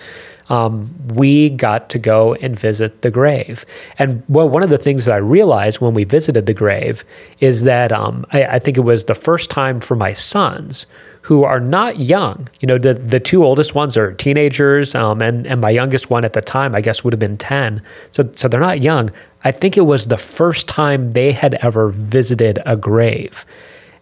um, 0.50 0.92
we 1.14 1.50
got 1.50 1.88
to 1.90 1.98
go 1.98 2.34
and 2.34 2.58
visit 2.58 3.02
the 3.02 3.10
grave. 3.10 3.64
And 3.98 4.22
well, 4.28 4.48
one 4.48 4.64
of 4.64 4.70
the 4.70 4.78
things 4.78 5.04
that 5.04 5.14
I 5.14 5.18
realized 5.18 5.80
when 5.80 5.94
we 5.94 6.04
visited 6.04 6.46
the 6.46 6.54
grave 6.54 7.04
is 7.38 7.62
that 7.62 7.92
um, 7.92 8.26
I, 8.32 8.44
I 8.44 8.58
think 8.58 8.76
it 8.76 8.80
was 8.80 9.04
the 9.04 9.14
first 9.14 9.48
time 9.48 9.80
for 9.80 9.94
my 9.94 10.12
sons 10.12 10.86
who 11.22 11.44
are 11.44 11.60
not 11.60 12.00
young. 12.00 12.48
You 12.60 12.66
know, 12.66 12.78
the 12.78 12.94
the 12.94 13.20
two 13.20 13.44
oldest 13.44 13.74
ones 13.74 13.96
are 13.96 14.12
teenagers, 14.12 14.94
um, 14.94 15.22
and 15.22 15.46
and 15.46 15.60
my 15.60 15.70
youngest 15.70 16.10
one 16.10 16.24
at 16.24 16.32
the 16.32 16.40
time, 16.40 16.74
I 16.74 16.80
guess, 16.80 17.04
would 17.04 17.12
have 17.12 17.20
been 17.20 17.38
ten. 17.38 17.80
So 18.10 18.28
so 18.34 18.48
they're 18.48 18.60
not 18.60 18.82
young. 18.82 19.10
I 19.44 19.52
think 19.52 19.76
it 19.76 19.82
was 19.82 20.08
the 20.08 20.16
first 20.16 20.66
time 20.66 21.12
they 21.12 21.32
had 21.32 21.54
ever 21.54 21.88
visited 21.90 22.58
a 22.66 22.76
grave. 22.76 23.46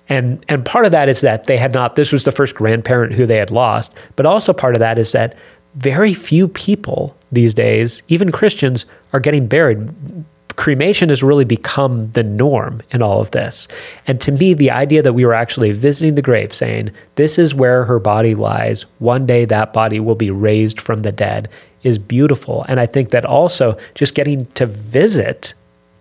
And 0.08 0.44
and 0.48 0.64
part 0.64 0.86
of 0.86 0.92
that 0.92 1.08
is 1.08 1.20
that 1.20 1.44
they 1.44 1.58
had 1.58 1.74
not 1.74 1.96
this 1.96 2.12
was 2.12 2.24
the 2.24 2.32
first 2.32 2.54
grandparent 2.54 3.12
who 3.12 3.26
they 3.26 3.36
had 3.36 3.50
lost, 3.50 3.92
but 4.16 4.24
also 4.24 4.52
part 4.52 4.74
of 4.74 4.80
that 4.80 4.98
is 4.98 5.12
that 5.12 5.36
very 5.74 6.14
few 6.14 6.48
people 6.48 7.16
these 7.30 7.54
days, 7.54 8.02
even 8.08 8.32
Christians, 8.32 8.86
are 9.12 9.20
getting 9.20 9.46
buried. 9.46 9.88
Cremation 10.56 11.08
has 11.10 11.22
really 11.22 11.44
become 11.44 12.10
the 12.12 12.22
norm 12.22 12.82
in 12.90 13.00
all 13.00 13.20
of 13.20 13.30
this. 13.30 13.68
And 14.06 14.20
to 14.22 14.32
me, 14.32 14.54
the 14.54 14.70
idea 14.70 15.02
that 15.02 15.12
we 15.12 15.24
were 15.24 15.34
actually 15.34 15.70
visiting 15.72 16.16
the 16.16 16.22
grave, 16.22 16.52
saying, 16.52 16.90
This 17.14 17.38
is 17.38 17.54
where 17.54 17.84
her 17.84 18.00
body 18.00 18.34
lies, 18.34 18.82
one 18.98 19.24
day 19.26 19.44
that 19.44 19.72
body 19.72 20.00
will 20.00 20.16
be 20.16 20.30
raised 20.30 20.80
from 20.80 21.02
the 21.02 21.12
dead, 21.12 21.48
is 21.84 21.98
beautiful. 21.98 22.64
And 22.68 22.80
I 22.80 22.86
think 22.86 23.10
that 23.10 23.24
also 23.24 23.78
just 23.94 24.14
getting 24.14 24.46
to 24.52 24.66
visit 24.66 25.54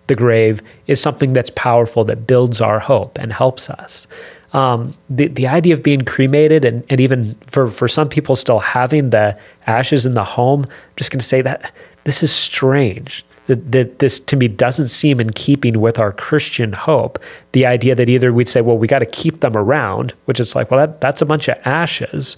the 0.08 0.16
grave 0.16 0.62
is 0.86 1.00
something 1.00 1.34
that's 1.34 1.50
powerful, 1.50 2.04
that 2.04 2.26
builds 2.26 2.60
our 2.60 2.80
hope 2.80 3.18
and 3.18 3.32
helps 3.32 3.70
us 3.70 4.08
um, 4.52 4.94
the 5.10 5.28
the 5.28 5.46
idea 5.46 5.74
of 5.74 5.82
being 5.82 6.02
cremated 6.02 6.64
and, 6.64 6.84
and 6.88 7.00
even 7.00 7.34
for 7.46 7.70
for 7.70 7.88
some 7.88 8.08
people 8.08 8.36
still 8.36 8.60
having 8.60 9.10
the 9.10 9.38
ashes 9.66 10.06
in 10.06 10.14
the 10.14 10.24
home, 10.24 10.64
I'm 10.64 10.96
just 10.96 11.10
going 11.10 11.20
to 11.20 11.26
say 11.26 11.42
that 11.42 11.72
this 12.04 12.22
is 12.22 12.32
strange. 12.32 13.24
that, 13.48 13.72
that 13.72 13.98
this 13.98 14.20
to 14.20 14.36
me 14.36 14.46
doesn't 14.46 14.88
seem 14.88 15.20
in 15.20 15.30
keeping 15.30 15.80
with 15.80 15.98
our 15.98 16.12
Christian 16.12 16.72
hope. 16.72 17.18
The 17.52 17.66
idea 17.66 17.94
that 17.94 18.08
either 18.08 18.32
we'd 18.32 18.48
say, 18.48 18.60
well, 18.60 18.78
we 18.78 18.86
got 18.86 19.00
to 19.00 19.06
keep 19.06 19.40
them 19.40 19.56
around, 19.56 20.14
which 20.26 20.38
is 20.38 20.54
like, 20.54 20.70
well, 20.70 20.86
that, 20.86 21.00
that's 21.00 21.22
a 21.22 21.26
bunch 21.26 21.48
of 21.48 21.56
ashes. 21.64 22.36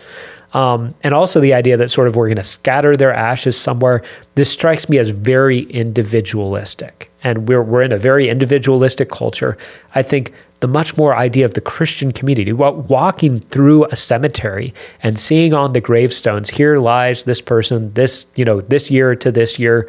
Um, 0.52 0.94
and 1.02 1.12
also 1.12 1.40
the 1.40 1.54
idea 1.54 1.76
that 1.76 1.90
sort 1.90 2.08
of 2.08 2.16
we're 2.16 2.28
going 2.28 2.36
to 2.36 2.44
scatter 2.44 2.94
their 2.94 3.12
ashes 3.12 3.56
somewhere. 3.56 4.02
This 4.36 4.50
strikes 4.50 4.88
me 4.88 4.98
as 4.98 5.10
very 5.10 5.60
individualistic. 5.60 7.09
And 7.22 7.48
we're, 7.48 7.62
we're 7.62 7.82
in 7.82 7.92
a 7.92 7.98
very 7.98 8.28
individualistic 8.28 9.10
culture. 9.10 9.58
I 9.94 10.02
think 10.02 10.32
the 10.60 10.68
much 10.68 10.96
more 10.96 11.16
idea 11.16 11.44
of 11.44 11.54
the 11.54 11.60
Christian 11.60 12.12
community, 12.12 12.52
walking 12.52 13.40
through 13.40 13.86
a 13.86 13.96
cemetery 13.96 14.74
and 15.02 15.18
seeing 15.18 15.54
on 15.54 15.72
the 15.72 15.80
gravestones, 15.80 16.50
here 16.50 16.78
lies 16.78 17.24
this 17.24 17.40
person, 17.40 17.92
this, 17.94 18.26
you 18.36 18.44
know, 18.44 18.60
this 18.60 18.90
year 18.90 19.14
to 19.16 19.32
this 19.32 19.58
year, 19.58 19.88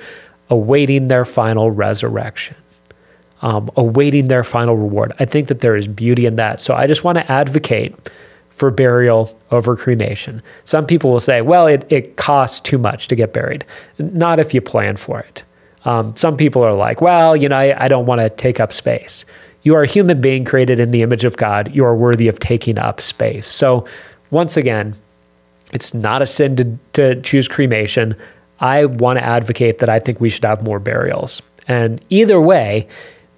awaiting 0.49 1.07
their 1.07 1.25
final 1.25 1.71
resurrection, 1.71 2.55
um, 3.41 3.69
awaiting 3.75 4.27
their 4.27 4.43
final 4.43 4.75
reward. 4.75 5.13
I 5.19 5.25
think 5.25 5.47
that 5.49 5.59
there 5.59 5.75
is 5.75 5.87
beauty 5.87 6.25
in 6.25 6.35
that. 6.37 6.59
So 6.59 6.73
I 6.73 6.87
just 6.87 7.03
want 7.03 7.17
to 7.17 7.31
advocate 7.31 8.09
for 8.49 8.69
burial 8.69 9.37
over 9.49 9.75
cremation. 9.75 10.41
Some 10.65 10.85
people 10.85 11.11
will 11.11 11.19
say, 11.19 11.41
well, 11.41 11.67
it, 11.67 11.85
it 11.89 12.15
costs 12.15 12.59
too 12.59 12.77
much 12.77 13.07
to 13.07 13.15
get 13.15 13.33
buried. 13.33 13.65
Not 13.97 14.39
if 14.39 14.53
you 14.53 14.61
plan 14.61 14.97
for 14.97 15.19
it. 15.19 15.43
Um, 15.85 16.15
some 16.15 16.37
people 16.37 16.63
are 16.63 16.73
like, 16.73 17.01
well, 17.01 17.35
you 17.35 17.49
know, 17.49 17.55
I, 17.55 17.85
I 17.85 17.87
don't 17.87 18.05
want 18.05 18.21
to 18.21 18.29
take 18.29 18.59
up 18.59 18.71
space. 18.71 19.25
You 19.63 19.75
are 19.75 19.83
a 19.83 19.87
human 19.87 20.21
being 20.21 20.45
created 20.45 20.79
in 20.79 20.91
the 20.91 21.01
image 21.01 21.23
of 21.23 21.37
God. 21.37 21.73
You 21.73 21.85
are 21.85 21.95
worthy 21.95 22.27
of 22.27 22.39
taking 22.39 22.77
up 22.77 23.01
space. 23.01 23.47
So, 23.47 23.85
once 24.31 24.57
again, 24.57 24.95
it's 25.73 25.93
not 25.93 26.21
a 26.21 26.27
sin 26.27 26.55
to, 26.57 26.77
to 26.93 27.21
choose 27.21 27.47
cremation. 27.47 28.15
I 28.59 28.85
want 28.85 29.19
to 29.19 29.23
advocate 29.23 29.79
that 29.79 29.89
I 29.89 29.99
think 29.99 30.19
we 30.19 30.29
should 30.29 30.45
have 30.45 30.63
more 30.63 30.79
burials. 30.79 31.41
And 31.67 32.03
either 32.09 32.39
way, 32.39 32.87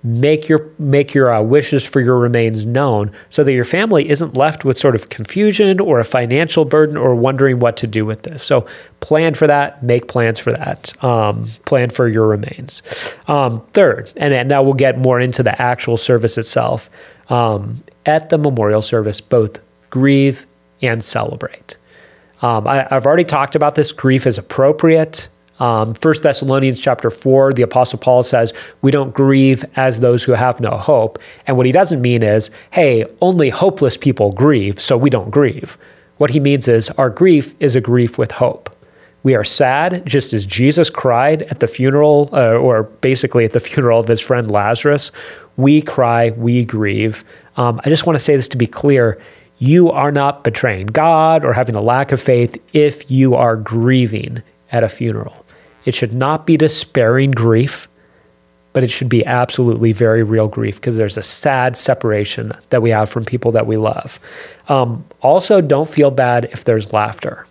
make 0.03 0.49
your 0.49 0.69
make 0.77 1.13
your 1.13 1.33
uh, 1.33 1.41
wishes 1.41 1.85
for 1.85 2.01
your 2.01 2.19
remains 2.19 2.65
known 2.65 3.11
so 3.29 3.43
that 3.43 3.53
your 3.53 3.63
family 3.63 4.09
isn't 4.09 4.35
left 4.35 4.65
with 4.65 4.77
sort 4.77 4.95
of 4.95 5.09
confusion 5.09 5.79
or 5.79 5.99
a 5.99 6.03
financial 6.03 6.65
burden 6.65 6.97
or 6.97 7.15
wondering 7.15 7.59
what 7.59 7.77
to 7.77 7.87
do 7.87 8.05
with 8.05 8.23
this. 8.23 8.43
So 8.43 8.65
plan 8.99 9.33
for 9.33 9.47
that 9.47 9.81
make 9.81 10.07
plans 10.09 10.39
for 10.39 10.51
that 10.51 11.01
um, 11.03 11.47
plan 11.65 11.89
for 11.89 12.07
your 12.07 12.27
remains. 12.27 12.83
Um, 13.27 13.65
third 13.73 14.11
and, 14.17 14.33
and 14.33 14.49
now 14.49 14.61
we'll 14.61 14.73
get 14.73 14.97
more 14.97 15.19
into 15.19 15.41
the 15.41 15.59
actual 15.61 15.95
service 15.95 16.37
itself 16.37 16.89
um, 17.29 17.81
at 18.05 18.29
the 18.29 18.37
memorial 18.37 18.81
service 18.81 19.21
both 19.21 19.61
grieve 19.89 20.45
and 20.81 21.01
celebrate. 21.01 21.77
Um, 22.41 22.67
I, 22.67 22.85
i've 22.91 23.05
already 23.05 23.23
talked 23.23 23.55
about 23.55 23.75
this. 23.75 23.93
Grief 23.93 24.27
is 24.27 24.37
appropriate 24.37 25.29
um, 25.59 25.93
1 25.93 26.15
Thessalonians 26.21 26.79
chapter 26.79 27.09
4, 27.09 27.53
the 27.53 27.61
Apostle 27.61 27.99
Paul 27.99 28.23
says, 28.23 28.53
We 28.81 28.91
don't 28.91 29.13
grieve 29.13 29.63
as 29.75 29.99
those 29.99 30.23
who 30.23 30.31
have 30.33 30.59
no 30.59 30.71
hope. 30.71 31.19
And 31.45 31.57
what 31.57 31.65
he 31.65 31.71
doesn't 31.71 32.01
mean 32.01 32.23
is, 32.23 32.49
hey, 32.71 33.05
only 33.21 33.49
hopeless 33.49 33.95
people 33.95 34.31
grieve, 34.31 34.81
so 34.81 34.97
we 34.97 35.09
don't 35.09 35.29
grieve. 35.29 35.77
What 36.17 36.31
he 36.31 36.39
means 36.39 36.67
is, 36.67 36.89
our 36.91 37.09
grief 37.09 37.55
is 37.59 37.75
a 37.75 37.81
grief 37.81 38.17
with 38.17 38.31
hope. 38.33 38.69
We 39.21 39.35
are 39.35 39.43
sad, 39.43 40.05
just 40.05 40.33
as 40.33 40.45
Jesus 40.45 40.89
cried 40.89 41.43
at 41.43 41.59
the 41.59 41.67
funeral, 41.67 42.29
uh, 42.33 42.55
or 42.55 42.83
basically 42.83 43.45
at 43.45 43.53
the 43.53 43.59
funeral 43.61 43.99
of 43.99 44.07
his 44.07 44.19
friend 44.19 44.49
Lazarus. 44.49 45.11
We 45.55 45.81
cry, 45.81 46.31
we 46.31 46.65
grieve. 46.65 47.23
Um, 47.57 47.79
I 47.85 47.89
just 47.89 48.05
want 48.07 48.15
to 48.15 48.23
say 48.23 48.35
this 48.35 48.49
to 48.49 48.57
be 48.57 48.67
clear. 48.67 49.21
You 49.59 49.91
are 49.91 50.11
not 50.11 50.43
betraying 50.43 50.87
God 50.87 51.45
or 51.45 51.53
having 51.53 51.75
a 51.75 51.81
lack 51.81 52.11
of 52.11 52.21
faith 52.21 52.61
if 52.73 53.09
you 53.09 53.35
are 53.35 53.55
grieving 53.55 54.41
at 54.71 54.83
a 54.83 54.89
funeral. 54.89 55.42
It 55.85 55.95
should 55.95 56.13
not 56.13 56.45
be 56.45 56.57
despairing 56.57 57.31
grief, 57.31 57.87
but 58.73 58.83
it 58.83 58.89
should 58.89 59.09
be 59.09 59.25
absolutely 59.25 59.91
very 59.91 60.23
real 60.23 60.47
grief 60.47 60.75
because 60.75 60.97
there's 60.97 61.17
a 61.17 61.23
sad 61.23 61.77
separation 61.77 62.53
that 62.69 62.81
we 62.81 62.89
have 62.89 63.09
from 63.09 63.23
people 63.23 63.51
that 63.51 63.67
we 63.67 63.77
love. 63.77 64.19
Um, 64.67 65.05
also, 65.21 65.61
don't 65.61 65.89
feel 65.89 66.11
bad 66.11 66.45
if 66.45 66.63
there's 66.63 66.91
laughter. 66.91 67.45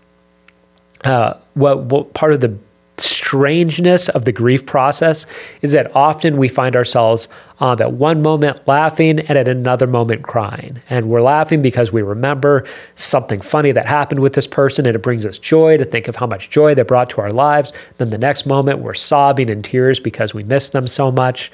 Uh, 1.04 1.34
what, 1.54 1.84
what 1.84 2.14
part 2.14 2.32
of 2.32 2.40
the 2.40 2.56
strangeness 2.98 4.08
of 4.10 4.24
the 4.24 4.32
grief 4.32 4.66
process 4.66 5.26
is 5.62 5.72
that 5.72 5.94
often 5.96 6.36
we 6.36 6.48
find 6.48 6.76
ourselves 6.76 7.28
um, 7.60 7.80
at 7.80 7.92
one 7.92 8.22
moment 8.22 8.66
laughing 8.68 9.20
and 9.20 9.38
at 9.38 9.48
another 9.48 9.86
moment 9.86 10.22
crying. 10.22 10.80
And 10.90 11.08
we're 11.08 11.22
laughing 11.22 11.62
because 11.62 11.92
we 11.92 12.02
remember 12.02 12.66
something 12.94 13.40
funny 13.40 13.72
that 13.72 13.86
happened 13.86 14.20
with 14.20 14.34
this 14.34 14.46
person 14.46 14.86
and 14.86 14.94
it 14.94 15.00
brings 15.00 15.24
us 15.24 15.38
joy 15.38 15.78
to 15.78 15.84
think 15.84 16.08
of 16.08 16.16
how 16.16 16.26
much 16.26 16.50
joy 16.50 16.74
they 16.74 16.82
brought 16.82 17.10
to 17.10 17.20
our 17.20 17.30
lives. 17.30 17.72
Then 17.98 18.10
the 18.10 18.18
next 18.18 18.46
moment 18.46 18.80
we're 18.80 18.94
sobbing 18.94 19.48
in 19.48 19.62
tears 19.62 19.98
because 19.98 20.34
we 20.34 20.42
miss 20.42 20.70
them 20.70 20.86
so 20.86 21.10
much. 21.10 21.50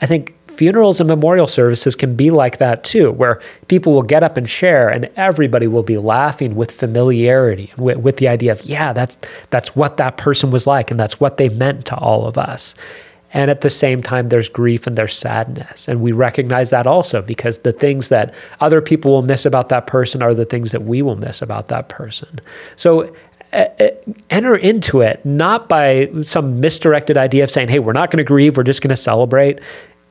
I 0.00 0.06
think 0.06 0.36
funerals 0.56 1.00
and 1.00 1.08
memorial 1.08 1.46
services 1.46 1.94
can 1.94 2.16
be 2.16 2.30
like 2.30 2.58
that 2.58 2.84
too, 2.84 3.10
where 3.12 3.40
people 3.68 3.92
will 3.92 4.02
get 4.02 4.22
up 4.22 4.36
and 4.36 4.48
share, 4.48 4.88
and 4.88 5.10
everybody 5.16 5.66
will 5.66 5.82
be 5.82 5.98
laughing 5.98 6.56
with 6.56 6.70
familiarity, 6.70 7.72
with, 7.76 7.98
with 7.98 8.16
the 8.16 8.28
idea 8.28 8.52
of, 8.52 8.62
yeah, 8.62 8.92
that's 8.92 9.18
that's 9.50 9.76
what 9.76 9.96
that 9.96 10.16
person 10.16 10.50
was 10.50 10.66
like, 10.66 10.90
and 10.90 10.98
that's 10.98 11.20
what 11.20 11.36
they 11.36 11.48
meant 11.48 11.84
to 11.86 11.96
all 11.96 12.26
of 12.26 12.38
us. 12.38 12.74
And 13.32 13.50
at 13.50 13.60
the 13.60 13.70
same 13.70 14.02
time, 14.02 14.30
there's 14.30 14.48
grief 14.48 14.86
and 14.86 14.96
there's 14.96 15.14
sadness. 15.14 15.88
And 15.88 16.00
we 16.00 16.12
recognize 16.12 16.70
that 16.70 16.86
also 16.86 17.20
because 17.20 17.58
the 17.58 17.72
things 17.72 18.08
that 18.08 18.32
other 18.60 18.80
people 18.80 19.10
will 19.10 19.22
miss 19.22 19.44
about 19.44 19.68
that 19.68 19.86
person 19.86 20.22
are 20.22 20.32
the 20.32 20.46
things 20.46 20.72
that 20.72 20.84
we 20.84 21.02
will 21.02 21.16
miss 21.16 21.42
about 21.42 21.68
that 21.68 21.88
person. 21.88 22.40
So 22.76 23.14
uh, 23.52 23.66
uh, 23.78 23.88
enter 24.30 24.56
into 24.56 25.00
it 25.00 25.24
not 25.24 25.68
by 25.68 26.10
some 26.22 26.60
misdirected 26.60 27.18
idea 27.18 27.44
of 27.44 27.50
saying, 27.50 27.68
hey, 27.68 27.78
we're 27.78 27.92
not 27.92 28.10
going 28.10 28.18
to 28.18 28.24
grieve, 28.24 28.56
we're 28.56 28.62
just 28.62 28.80
going 28.80 28.90
to 28.90 28.96
celebrate 28.96 29.60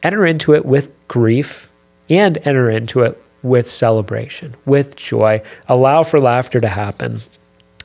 enter 0.06 0.26
into 0.26 0.54
it 0.54 0.66
with 0.66 0.94
grief 1.08 1.70
and 2.10 2.38
enter 2.44 2.70
into 2.70 3.02
it 3.02 3.22
with 3.42 3.70
celebration, 3.70 4.56
with 4.66 4.96
joy. 4.96 5.42
Allow 5.68 6.04
for 6.04 6.20
laughter 6.20 6.62
to 6.62 6.68
happen. 6.68 7.22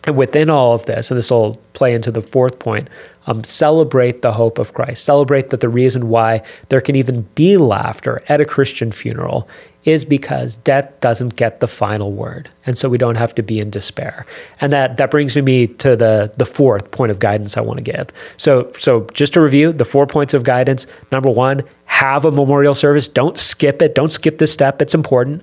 And 0.05 0.17
within 0.17 0.51
all 0.51 0.75
of 0.75 0.87
this, 0.87 1.11
and 1.11 1.19
this 1.19 1.31
will 1.31 1.57
play 1.73 1.95
into 1.95 2.11
the 2.11 2.23
fourth 2.23 2.59
point, 2.59 2.89
um, 3.31 3.45
celebrate 3.45 4.23
the 4.23 4.33
hope 4.33 4.59
of 4.59 4.75
Christ. 4.75 5.05
Celebrate 5.05 5.51
that 5.51 5.61
the 5.61 5.69
reason 5.69 6.09
why 6.09 6.43
there 6.69 6.81
can 6.81 6.97
even 6.97 7.23
be 7.35 7.57
laughter 7.57 8.21
at 8.29 8.41
a 8.41 8.45
Christian 8.45 8.91
funeral 8.91 9.49
is 9.85 10.05
because 10.05 10.57
death 10.57 11.01
doesn't 11.01 11.37
get 11.37 11.61
the 11.61 11.67
final 11.67 12.13
word. 12.13 12.51
And 12.67 12.77
so 12.77 12.89
we 12.89 12.99
don't 12.99 13.15
have 13.15 13.35
to 13.37 13.43
be 13.43 13.61
in 13.61 13.71
despair. 13.71 14.27
And 14.61 14.73
that 14.73 14.99
that 14.99 15.11
brings 15.11 15.37
me 15.37 15.69
to 15.69 15.97
the 15.97 16.33
the 16.37 16.45
fourth 16.45 16.91
point 16.91 17.11
of 17.11 17.19
guidance 17.19 17.57
I 17.57 17.63
want 17.63 17.79
to 17.79 17.85
give. 17.85 18.09
So 18.37 18.71
so 18.79 19.07
just 19.15 19.33
to 19.35 19.41
review 19.41 19.73
the 19.73 19.85
four 19.85 20.07
points 20.07 20.35
of 20.35 20.45
guidance. 20.45 20.87
Number 21.13 21.31
1, 21.31 21.63
have 21.87 22.25
a 22.25 22.31
memorial 22.31 22.75
service. 22.75 23.09
Don't 23.09 23.39
skip 23.39 23.81
it. 23.81 23.95
Don't 23.95 24.13
skip 24.13 24.39
this 24.39 24.53
step. 24.53 24.83
It's 24.83 24.95
important. 24.95 25.43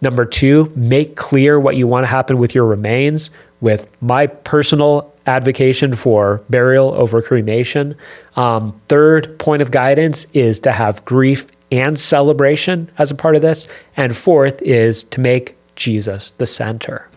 Number 0.00 0.24
2, 0.24 0.72
make 0.76 1.16
clear 1.16 1.58
what 1.58 1.76
you 1.76 1.86
want 1.86 2.04
to 2.04 2.08
happen 2.08 2.38
with 2.38 2.54
your 2.54 2.66
remains 2.66 3.30
with 3.60 3.88
my 4.00 4.26
personal 4.26 5.12
advocation 5.28 5.94
for 5.94 6.42
burial 6.50 6.92
over 6.94 7.22
cremation. 7.22 7.94
Um, 8.34 8.80
third 8.88 9.38
point 9.38 9.62
of 9.62 9.70
guidance 9.70 10.26
is 10.32 10.58
to 10.60 10.72
have 10.72 11.04
grief 11.04 11.46
and 11.70 11.98
celebration 11.98 12.90
as 12.98 13.10
a 13.10 13.14
part 13.14 13.36
of 13.36 13.42
this. 13.42 13.68
And 13.96 14.16
fourth 14.16 14.60
is 14.62 15.04
to 15.04 15.20
make 15.20 15.56
Jesus 15.76 16.32
the 16.32 16.46
center. 16.46 17.08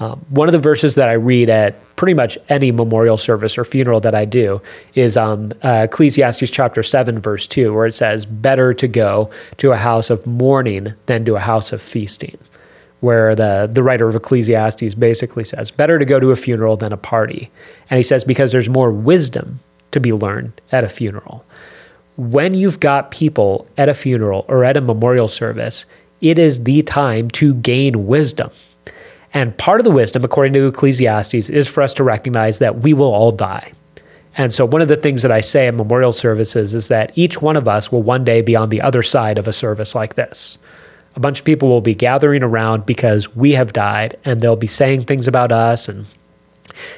Um, 0.00 0.24
one 0.30 0.48
of 0.48 0.52
the 0.52 0.58
verses 0.58 0.96
that 0.96 1.08
I 1.08 1.12
read 1.12 1.48
at 1.48 1.76
pretty 1.94 2.14
much 2.14 2.36
any 2.48 2.72
memorial 2.72 3.16
service 3.16 3.56
or 3.56 3.64
funeral 3.64 4.00
that 4.00 4.14
I 4.14 4.24
do 4.24 4.60
is 4.94 5.16
um, 5.16 5.52
uh, 5.62 5.86
Ecclesiastes 5.88 6.50
chapter 6.50 6.82
7, 6.82 7.20
verse 7.20 7.46
2, 7.46 7.72
where 7.72 7.86
it 7.86 7.92
says, 7.92 8.24
Better 8.26 8.74
to 8.74 8.88
go 8.88 9.30
to 9.58 9.70
a 9.70 9.76
house 9.76 10.10
of 10.10 10.26
mourning 10.26 10.94
than 11.06 11.24
to 11.26 11.36
a 11.36 11.40
house 11.40 11.72
of 11.72 11.80
feasting. 11.80 12.36
Where 13.02 13.34
the, 13.34 13.68
the 13.70 13.82
writer 13.82 14.08
of 14.08 14.16
Ecclesiastes 14.16 14.94
basically 14.94 15.44
says, 15.44 15.70
Better 15.70 15.98
to 15.98 16.04
go 16.04 16.18
to 16.18 16.30
a 16.30 16.36
funeral 16.36 16.76
than 16.76 16.92
a 16.92 16.96
party. 16.96 17.50
And 17.90 17.98
he 17.98 18.02
says, 18.02 18.24
Because 18.24 18.52
there's 18.52 18.68
more 18.68 18.90
wisdom 18.90 19.60
to 19.90 20.00
be 20.00 20.12
learned 20.12 20.60
at 20.72 20.82
a 20.82 20.88
funeral 20.88 21.44
when 22.16 22.54
you've 22.54 22.80
got 22.80 23.10
people 23.10 23.66
at 23.78 23.88
a 23.88 23.94
funeral 23.94 24.44
or 24.48 24.64
at 24.64 24.76
a 24.76 24.80
memorial 24.80 25.28
service, 25.28 25.86
it 26.20 26.38
is 26.38 26.64
the 26.64 26.82
time 26.82 27.30
to 27.30 27.54
gain 27.54 28.06
wisdom. 28.06 28.50
And 29.34 29.56
part 29.56 29.80
of 29.80 29.84
the 29.84 29.90
wisdom, 29.90 30.24
according 30.24 30.52
to 30.54 30.66
Ecclesiastes, 30.66 31.48
is 31.48 31.68
for 31.68 31.82
us 31.82 31.94
to 31.94 32.04
recognize 32.04 32.58
that 32.58 32.80
we 32.80 32.92
will 32.92 33.12
all 33.12 33.32
die. 33.32 33.72
And 34.36 34.52
so, 34.52 34.66
one 34.66 34.82
of 34.82 34.88
the 34.88 34.96
things 34.96 35.22
that 35.22 35.32
I 35.32 35.40
say 35.40 35.66
in 35.66 35.76
memorial 35.76 36.12
services 36.12 36.74
is 36.74 36.88
that 36.88 37.12
each 37.14 37.42
one 37.42 37.56
of 37.56 37.68
us 37.68 37.90
will 37.90 38.02
one 38.02 38.24
day 38.24 38.40
be 38.40 38.56
on 38.56 38.70
the 38.70 38.80
other 38.80 39.02
side 39.02 39.38
of 39.38 39.48
a 39.48 39.52
service 39.52 39.94
like 39.94 40.14
this. 40.14 40.58
A 41.14 41.20
bunch 41.20 41.40
of 41.40 41.44
people 41.44 41.68
will 41.68 41.80
be 41.80 41.94
gathering 41.94 42.42
around 42.42 42.86
because 42.86 43.34
we 43.34 43.52
have 43.52 43.72
died, 43.72 44.18
and 44.24 44.40
they'll 44.40 44.56
be 44.56 44.66
saying 44.66 45.04
things 45.04 45.28
about 45.28 45.52
us 45.52 45.88
and 45.88 46.06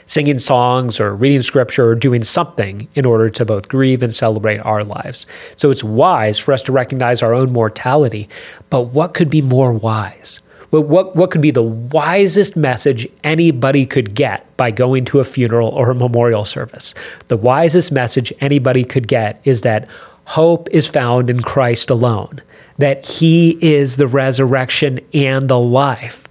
singing 0.06 0.38
songs 0.38 1.00
or 1.00 1.14
reading 1.14 1.42
scripture 1.42 1.88
or 1.88 1.94
doing 1.94 2.22
something 2.22 2.88
in 2.94 3.04
order 3.04 3.28
to 3.28 3.44
both 3.44 3.68
grieve 3.68 4.02
and 4.02 4.14
celebrate 4.14 4.58
our 4.58 4.84
lives. 4.84 5.26
So 5.56 5.70
it's 5.70 5.82
wise 5.82 6.38
for 6.38 6.52
us 6.52 6.62
to 6.64 6.72
recognize 6.72 7.22
our 7.22 7.34
own 7.34 7.52
mortality. 7.52 8.28
But 8.70 8.82
what 8.82 9.14
could 9.14 9.30
be 9.30 9.42
more 9.42 9.72
wise? 9.72 10.40
what, 10.80 11.14
what 11.14 11.30
could 11.30 11.40
be 11.40 11.50
the 11.50 11.62
wisest 11.62 12.56
message 12.56 13.06
anybody 13.22 13.86
could 13.86 14.14
get 14.14 14.56
by 14.56 14.70
going 14.70 15.04
to 15.06 15.20
a 15.20 15.24
funeral 15.24 15.68
or 15.68 15.90
a 15.90 15.94
memorial 15.94 16.44
service? 16.44 16.94
The 17.28 17.36
wisest 17.36 17.92
message 17.92 18.32
anybody 18.40 18.84
could 18.84 19.06
get 19.06 19.40
is 19.44 19.60
that 19.62 19.88
hope 20.26 20.68
is 20.70 20.88
found 20.88 21.30
in 21.30 21.42
Christ 21.42 21.90
alone, 21.90 22.42
that 22.78 23.06
He 23.06 23.58
is 23.60 23.96
the 23.96 24.06
resurrection 24.06 25.00
and 25.12 25.48
the 25.48 25.58
life. 25.58 26.24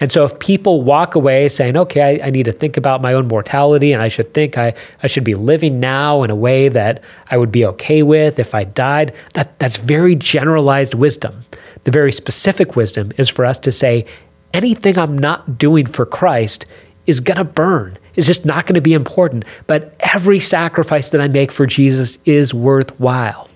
And 0.00 0.10
so 0.10 0.24
if 0.24 0.38
people 0.38 0.80
walk 0.82 1.14
away 1.14 1.48
saying, 1.50 1.76
okay, 1.76 2.20
I, 2.20 2.28
I, 2.28 2.30
need 2.30 2.44
to 2.44 2.52
think 2.52 2.78
about 2.78 3.02
my 3.02 3.12
own 3.12 3.28
mortality 3.28 3.92
and 3.92 4.02
I 4.02 4.08
should 4.08 4.32
think 4.32 4.56
I, 4.56 4.72
I 5.02 5.06
should 5.06 5.24
be 5.24 5.34
living 5.34 5.78
now 5.78 6.22
in 6.22 6.30
a 6.30 6.34
way 6.34 6.70
that 6.70 7.04
I 7.30 7.36
would 7.36 7.52
be 7.52 7.66
okay 7.66 8.02
with 8.02 8.38
if 8.38 8.54
I 8.54 8.64
died, 8.64 9.14
that, 9.34 9.58
that's 9.58 9.76
very 9.76 10.14
generalized 10.14 10.94
wisdom. 10.94 11.44
The 11.84 11.90
very 11.90 12.12
specific 12.12 12.76
wisdom 12.76 13.12
is 13.18 13.28
for 13.28 13.44
us 13.44 13.58
to 13.60 13.70
say, 13.70 14.06
anything 14.54 14.98
I'm 14.98 15.18
not 15.18 15.58
doing 15.58 15.86
for 15.86 16.06
Christ 16.06 16.64
is 17.06 17.20
going 17.20 17.36
to 17.36 17.44
burn. 17.44 17.98
It's 18.14 18.26
just 18.26 18.44
not 18.44 18.66
going 18.66 18.74
to 18.74 18.80
be 18.80 18.94
important. 18.94 19.44
But 19.66 19.94
every 20.00 20.40
sacrifice 20.40 21.10
that 21.10 21.20
I 21.20 21.28
make 21.28 21.52
for 21.52 21.66
Jesus 21.66 22.18
is 22.24 22.52
worthwhile. 22.52 23.48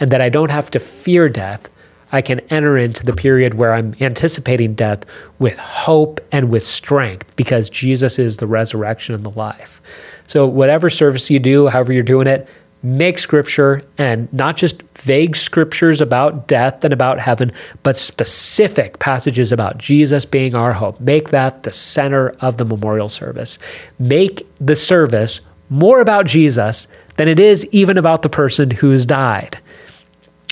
And 0.00 0.10
that 0.10 0.20
I 0.20 0.28
don't 0.28 0.50
have 0.50 0.70
to 0.72 0.78
fear 0.78 1.28
death. 1.28 1.68
I 2.10 2.22
can 2.22 2.40
enter 2.50 2.78
into 2.78 3.04
the 3.04 3.12
period 3.12 3.54
where 3.54 3.74
I'm 3.74 3.94
anticipating 4.00 4.74
death 4.74 5.04
with 5.38 5.58
hope 5.58 6.20
and 6.32 6.50
with 6.50 6.66
strength 6.66 7.34
because 7.36 7.68
Jesus 7.68 8.18
is 8.18 8.38
the 8.38 8.46
resurrection 8.46 9.14
and 9.14 9.24
the 9.24 9.30
life. 9.30 9.82
So, 10.26 10.46
whatever 10.46 10.88
service 10.88 11.30
you 11.30 11.38
do, 11.38 11.68
however 11.68 11.92
you're 11.92 12.02
doing 12.02 12.26
it, 12.26 12.48
make 12.82 13.18
scripture 13.18 13.82
and 13.98 14.32
not 14.32 14.56
just 14.56 14.82
vague 14.98 15.34
scriptures 15.36 16.00
about 16.00 16.46
death 16.46 16.84
and 16.84 16.92
about 16.92 17.18
heaven, 17.18 17.50
but 17.82 17.96
specific 17.96 18.98
passages 18.98 19.50
about 19.52 19.78
Jesus 19.78 20.24
being 20.24 20.54
our 20.54 20.72
hope. 20.72 21.00
Make 21.00 21.30
that 21.30 21.64
the 21.64 21.72
center 21.72 22.30
of 22.40 22.56
the 22.56 22.64
memorial 22.64 23.08
service. 23.08 23.58
Make 23.98 24.46
the 24.60 24.76
service 24.76 25.40
more 25.70 26.00
about 26.00 26.26
Jesus 26.26 26.86
than 27.16 27.28
it 27.28 27.40
is 27.40 27.66
even 27.72 27.98
about 27.98 28.22
the 28.22 28.28
person 28.28 28.70
who's 28.70 29.04
died. 29.04 29.58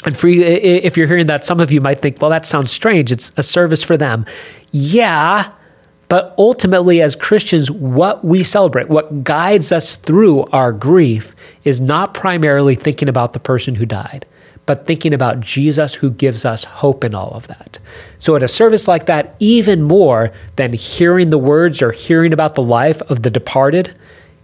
And 0.04 0.16
for 0.16 0.28
you, 0.28 0.44
if 0.44 0.96
you're 0.96 1.06
hearing 1.06 1.26
that, 1.26 1.44
some 1.44 1.60
of 1.60 1.72
you 1.72 1.80
might 1.80 2.02
think, 2.02 2.20
well, 2.20 2.30
that 2.30 2.44
sounds 2.44 2.70
strange. 2.70 3.10
It's 3.10 3.32
a 3.36 3.42
service 3.42 3.82
for 3.82 3.96
them. 3.96 4.26
Yeah, 4.70 5.52
but 6.08 6.34
ultimately, 6.38 7.00
as 7.00 7.16
Christians, 7.16 7.70
what 7.70 8.24
we 8.24 8.44
celebrate, 8.44 8.88
what 8.88 9.24
guides 9.24 9.72
us 9.72 9.96
through 9.96 10.44
our 10.46 10.72
grief, 10.72 11.34
is 11.64 11.80
not 11.80 12.14
primarily 12.14 12.74
thinking 12.76 13.08
about 13.08 13.32
the 13.32 13.40
person 13.40 13.74
who 13.74 13.86
died, 13.86 14.24
but 14.66 14.86
thinking 14.86 15.12
about 15.12 15.40
Jesus 15.40 15.94
who 15.94 16.10
gives 16.10 16.44
us 16.44 16.64
hope 16.64 17.02
in 17.02 17.14
all 17.14 17.30
of 17.30 17.48
that. 17.48 17.80
So, 18.18 18.36
at 18.36 18.42
a 18.42 18.48
service 18.48 18.86
like 18.86 19.06
that, 19.06 19.34
even 19.40 19.82
more 19.82 20.32
than 20.54 20.72
hearing 20.72 21.30
the 21.30 21.38
words 21.38 21.82
or 21.82 21.90
hearing 21.90 22.32
about 22.32 22.54
the 22.54 22.62
life 22.62 23.02
of 23.02 23.22
the 23.22 23.30
departed, 23.30 23.98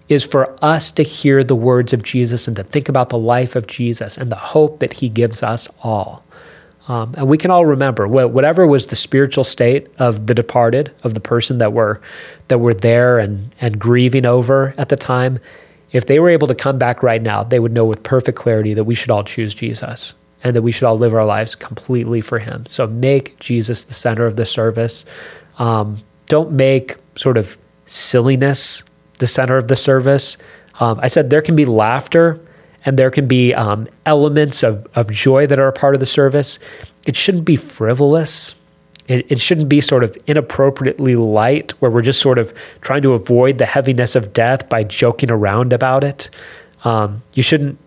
is 0.08 0.24
for 0.24 0.56
us 0.64 0.90
to 0.92 1.02
hear 1.02 1.44
the 1.44 1.56
words 1.56 1.92
of 1.92 2.02
Jesus 2.02 2.46
and 2.46 2.56
to 2.56 2.64
think 2.64 2.88
about 2.88 3.08
the 3.08 3.18
life 3.18 3.54
of 3.56 3.66
Jesus 3.66 4.18
and 4.18 4.30
the 4.30 4.36
hope 4.36 4.80
that 4.80 4.94
he 4.94 5.08
gives 5.08 5.42
us 5.42 5.68
all. 5.82 6.21
Um, 6.88 7.14
and 7.16 7.28
we 7.28 7.38
can 7.38 7.50
all 7.50 7.64
remember 7.64 8.08
whatever 8.08 8.66
was 8.66 8.88
the 8.88 8.96
spiritual 8.96 9.44
state 9.44 9.86
of 9.98 10.26
the 10.26 10.34
departed, 10.34 10.92
of 11.04 11.14
the 11.14 11.20
person 11.20 11.58
that 11.58 11.72
were 11.72 12.00
that 12.48 12.58
were 12.58 12.74
there 12.74 13.18
and 13.18 13.54
and 13.60 13.78
grieving 13.78 14.26
over 14.26 14.74
at 14.76 14.88
the 14.88 14.96
time. 14.96 15.38
If 15.92 16.06
they 16.06 16.18
were 16.18 16.30
able 16.30 16.48
to 16.48 16.54
come 16.54 16.78
back 16.78 17.02
right 17.02 17.22
now, 17.22 17.44
they 17.44 17.60
would 17.60 17.72
know 17.72 17.84
with 17.84 18.02
perfect 18.02 18.36
clarity 18.38 18.74
that 18.74 18.84
we 18.84 18.94
should 18.94 19.10
all 19.10 19.22
choose 19.22 19.54
Jesus 19.54 20.14
and 20.42 20.56
that 20.56 20.62
we 20.62 20.72
should 20.72 20.84
all 20.84 20.98
live 20.98 21.14
our 21.14 21.24
lives 21.24 21.54
completely 21.54 22.20
for 22.20 22.38
Him. 22.38 22.66
So 22.66 22.86
make 22.86 23.38
Jesus 23.38 23.84
the 23.84 23.94
center 23.94 24.26
of 24.26 24.36
the 24.36 24.46
service. 24.46 25.04
Um, 25.58 25.98
don't 26.26 26.50
make 26.52 26.96
sort 27.16 27.36
of 27.36 27.58
silliness 27.86 28.82
the 29.18 29.26
center 29.26 29.56
of 29.56 29.68
the 29.68 29.76
service. 29.76 30.38
Um, 30.80 30.98
I 31.00 31.08
said 31.08 31.30
there 31.30 31.42
can 31.42 31.54
be 31.54 31.66
laughter 31.66 32.40
and 32.84 32.98
there 32.98 33.10
can 33.10 33.26
be 33.26 33.54
um, 33.54 33.88
elements 34.06 34.62
of, 34.62 34.86
of 34.94 35.10
joy 35.10 35.46
that 35.46 35.58
are 35.58 35.68
a 35.68 35.72
part 35.72 35.94
of 35.94 36.00
the 36.00 36.06
service. 36.06 36.58
It 37.06 37.16
shouldn't 37.16 37.44
be 37.44 37.56
frivolous. 37.56 38.54
It, 39.08 39.26
it 39.30 39.40
shouldn't 39.40 39.68
be 39.68 39.80
sort 39.80 40.04
of 40.04 40.16
inappropriately 40.26 41.16
light, 41.16 41.72
where 41.80 41.90
we're 41.90 42.02
just 42.02 42.20
sort 42.20 42.38
of 42.38 42.52
trying 42.80 43.02
to 43.02 43.12
avoid 43.12 43.58
the 43.58 43.66
heaviness 43.66 44.16
of 44.16 44.32
death 44.32 44.68
by 44.68 44.84
joking 44.84 45.30
around 45.30 45.72
about 45.72 46.04
it. 46.04 46.30
Um, 46.84 47.22
you 47.34 47.42
shouldn't 47.42 47.78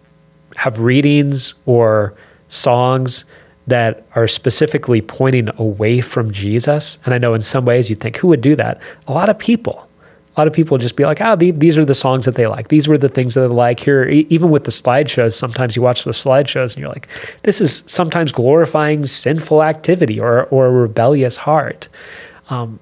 have 0.56 0.80
readings 0.80 1.54
or 1.66 2.14
songs 2.48 3.26
that 3.68 4.06
are 4.16 4.28
specifically 4.28 5.02
pointing 5.02 5.50
away 5.58 6.00
from 6.00 6.32
Jesus. 6.32 7.00
And 7.04 7.14
I 7.14 7.18
know 7.18 7.34
in 7.34 7.42
some 7.42 7.66
ways 7.66 7.90
you'd 7.90 8.00
think, 8.00 8.18
who 8.18 8.28
would 8.28 8.42
do 8.42 8.56
that? 8.56 8.80
A 9.08 9.12
lot 9.12 9.28
of 9.28 9.40
people 9.40 9.90
a 10.36 10.42
lot 10.42 10.48
of 10.48 10.54
people 10.54 10.78
just 10.78 10.98
be 10.98 11.06
like, 11.06 11.22
oh, 11.22 11.36
these 11.36 11.78
are 11.78 11.86
the 11.86 11.96
songs 11.96 12.26
that 12.26 12.36
they 12.36 12.48
like. 12.48 12.68
These 12.68 12.88
were 12.88 12.98
the 12.98 13.08
things 13.08 13.36
that 13.36 13.42
they 13.42 13.48
like. 13.48 13.80
Here, 13.80 14.06
even 14.06 14.50
with 14.50 14.66
the 14.66 14.72
slideshows, 14.72 15.34
sometimes 15.34 15.76
you 15.76 15.82
watch 15.82 16.04
the 16.04 16.12
slideshows 16.12 16.74
and 16.74 16.82
you're 16.82 16.90
like, 16.90 17.08
this 17.44 17.62
is 17.62 17.84
sometimes 17.88 18.34
glorifying 18.34 19.06
sinful 19.06 19.64
activity 19.64 20.20
or, 20.20 20.44
or 20.46 20.68
a 20.68 20.72
rebellious 20.72 21.38
heart. 21.38 21.88
Um, 22.50 22.80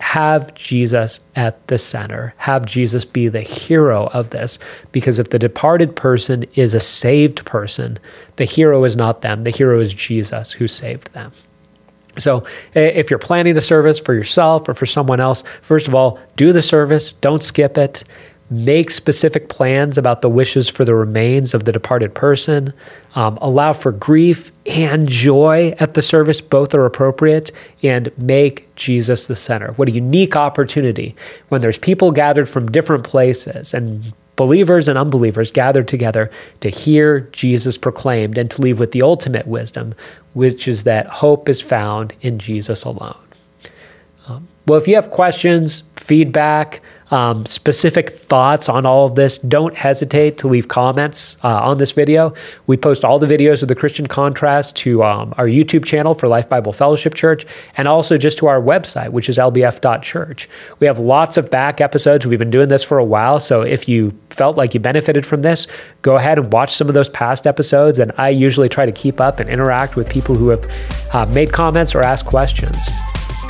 have 0.00 0.54
Jesus 0.54 1.20
at 1.36 1.66
the 1.68 1.78
center. 1.78 2.34
Have 2.38 2.66
Jesus 2.66 3.04
be 3.04 3.28
the 3.28 3.42
hero 3.42 4.06
of 4.08 4.30
this. 4.30 4.58
Because 4.92 5.18
if 5.18 5.30
the 5.30 5.38
departed 5.38 5.96
person 5.96 6.44
is 6.54 6.74
a 6.74 6.80
saved 6.80 7.44
person, 7.44 7.98
the 8.36 8.44
hero 8.44 8.84
is 8.84 8.96
not 8.96 9.22
them. 9.22 9.44
The 9.44 9.50
hero 9.50 9.80
is 9.80 9.92
Jesus 9.92 10.52
who 10.52 10.68
saved 10.68 11.12
them. 11.12 11.32
So, 12.18 12.44
if 12.74 13.10
you're 13.10 13.18
planning 13.18 13.56
a 13.56 13.60
service 13.60 13.98
for 13.98 14.14
yourself 14.14 14.68
or 14.68 14.74
for 14.74 14.86
someone 14.86 15.20
else, 15.20 15.42
first 15.62 15.88
of 15.88 15.94
all, 15.94 16.18
do 16.36 16.52
the 16.52 16.62
service, 16.62 17.12
don't 17.12 17.42
skip 17.42 17.76
it. 17.76 18.04
Make 18.50 18.90
specific 18.90 19.48
plans 19.48 19.96
about 19.96 20.20
the 20.20 20.28
wishes 20.28 20.68
for 20.68 20.84
the 20.84 20.94
remains 20.94 21.54
of 21.54 21.64
the 21.64 21.72
departed 21.72 22.14
person. 22.14 22.74
Um, 23.14 23.38
allow 23.40 23.72
for 23.72 23.90
grief 23.90 24.52
and 24.66 25.08
joy 25.08 25.74
at 25.80 25.94
the 25.94 26.02
service, 26.02 26.42
both 26.42 26.74
are 26.74 26.84
appropriate, 26.84 27.50
and 27.82 28.16
make 28.18 28.72
Jesus 28.76 29.26
the 29.26 29.34
center. 29.34 29.72
What 29.72 29.88
a 29.88 29.92
unique 29.92 30.36
opportunity 30.36 31.16
when 31.48 31.62
there's 31.62 31.78
people 31.78 32.12
gathered 32.12 32.48
from 32.48 32.70
different 32.70 33.04
places 33.04 33.72
and 33.72 34.12
believers 34.36 34.88
and 34.88 34.98
unbelievers 34.98 35.52
gathered 35.52 35.88
together 35.88 36.30
to 36.60 36.68
hear 36.68 37.20
Jesus 37.32 37.78
proclaimed 37.78 38.36
and 38.36 38.50
to 38.50 38.60
leave 38.60 38.78
with 38.78 38.92
the 38.92 39.02
ultimate 39.02 39.46
wisdom, 39.46 39.94
which 40.34 40.68
is 40.68 40.84
that 40.84 41.06
hope 41.06 41.48
is 41.48 41.60
found 41.60 42.12
in 42.20 42.38
Jesus 42.38 42.84
alone. 42.84 43.16
Um, 44.28 44.48
well, 44.66 44.78
if 44.78 44.86
you 44.86 44.94
have 44.94 45.10
questions, 45.10 45.84
feedback, 45.96 46.80
um, 47.14 47.46
specific 47.46 48.10
thoughts 48.10 48.68
on 48.68 48.84
all 48.84 49.06
of 49.06 49.14
this, 49.14 49.38
don't 49.38 49.76
hesitate 49.76 50.36
to 50.38 50.48
leave 50.48 50.66
comments 50.66 51.38
uh, 51.44 51.60
on 51.62 51.78
this 51.78 51.92
video. 51.92 52.34
We 52.66 52.76
post 52.76 53.04
all 53.04 53.20
the 53.20 53.28
videos 53.28 53.62
of 53.62 53.68
the 53.68 53.76
Christian 53.76 54.08
Contrast 54.08 54.74
to 54.78 55.04
um, 55.04 55.32
our 55.38 55.46
YouTube 55.46 55.84
channel 55.84 56.14
for 56.14 56.26
Life 56.26 56.48
Bible 56.48 56.72
Fellowship 56.72 57.14
Church 57.14 57.46
and 57.76 57.86
also 57.86 58.18
just 58.18 58.38
to 58.38 58.48
our 58.48 58.60
website, 58.60 59.10
which 59.10 59.28
is 59.28 59.38
lbf.church. 59.38 60.48
We 60.80 60.88
have 60.88 60.98
lots 60.98 61.36
of 61.36 61.50
back 61.50 61.80
episodes. 61.80 62.26
We've 62.26 62.36
been 62.36 62.50
doing 62.50 62.68
this 62.68 62.82
for 62.82 62.98
a 62.98 63.04
while. 63.04 63.38
So 63.38 63.62
if 63.62 63.88
you 63.88 64.18
felt 64.30 64.56
like 64.56 64.74
you 64.74 64.80
benefited 64.80 65.24
from 65.24 65.42
this, 65.42 65.68
go 66.02 66.16
ahead 66.16 66.36
and 66.36 66.52
watch 66.52 66.74
some 66.74 66.88
of 66.88 66.94
those 66.94 67.08
past 67.08 67.46
episodes. 67.46 68.00
And 68.00 68.10
I 68.18 68.30
usually 68.30 68.68
try 68.68 68.86
to 68.86 68.92
keep 68.92 69.20
up 69.20 69.38
and 69.38 69.48
interact 69.48 69.94
with 69.94 70.10
people 70.10 70.34
who 70.34 70.48
have 70.48 70.66
uh, 71.14 71.26
made 71.26 71.52
comments 71.52 71.94
or 71.94 72.02
asked 72.02 72.26
questions. 72.26 72.76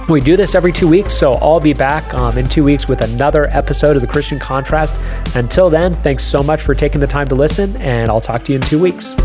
We 0.09 0.21
do 0.21 0.37
this 0.37 0.55
every 0.55 0.71
two 0.71 0.87
weeks, 0.87 1.15
so 1.15 1.35
I'll 1.35 1.61
be 1.61 1.73
back 1.73 2.13
um, 2.13 2.37
in 2.37 2.47
two 2.47 2.63
weeks 2.63 2.87
with 2.87 3.01
another 3.01 3.49
episode 3.51 3.97
of 3.97 4.03
The 4.03 4.09
Christian 4.09 4.39
Contrast. 4.39 4.97
Until 5.35 5.71
then, 5.71 5.95
thanks 6.03 6.25
so 6.25 6.43
much 6.43 6.61
for 6.61 6.75
taking 6.75 7.01
the 7.01 7.07
time 7.07 7.27
to 7.29 7.35
listen, 7.35 7.75
and 7.79 8.11
I'll 8.11 8.21
talk 8.21 8.43
to 8.45 8.53
you 8.53 8.57
in 8.57 8.63
two 8.63 8.79
weeks. 8.79 9.17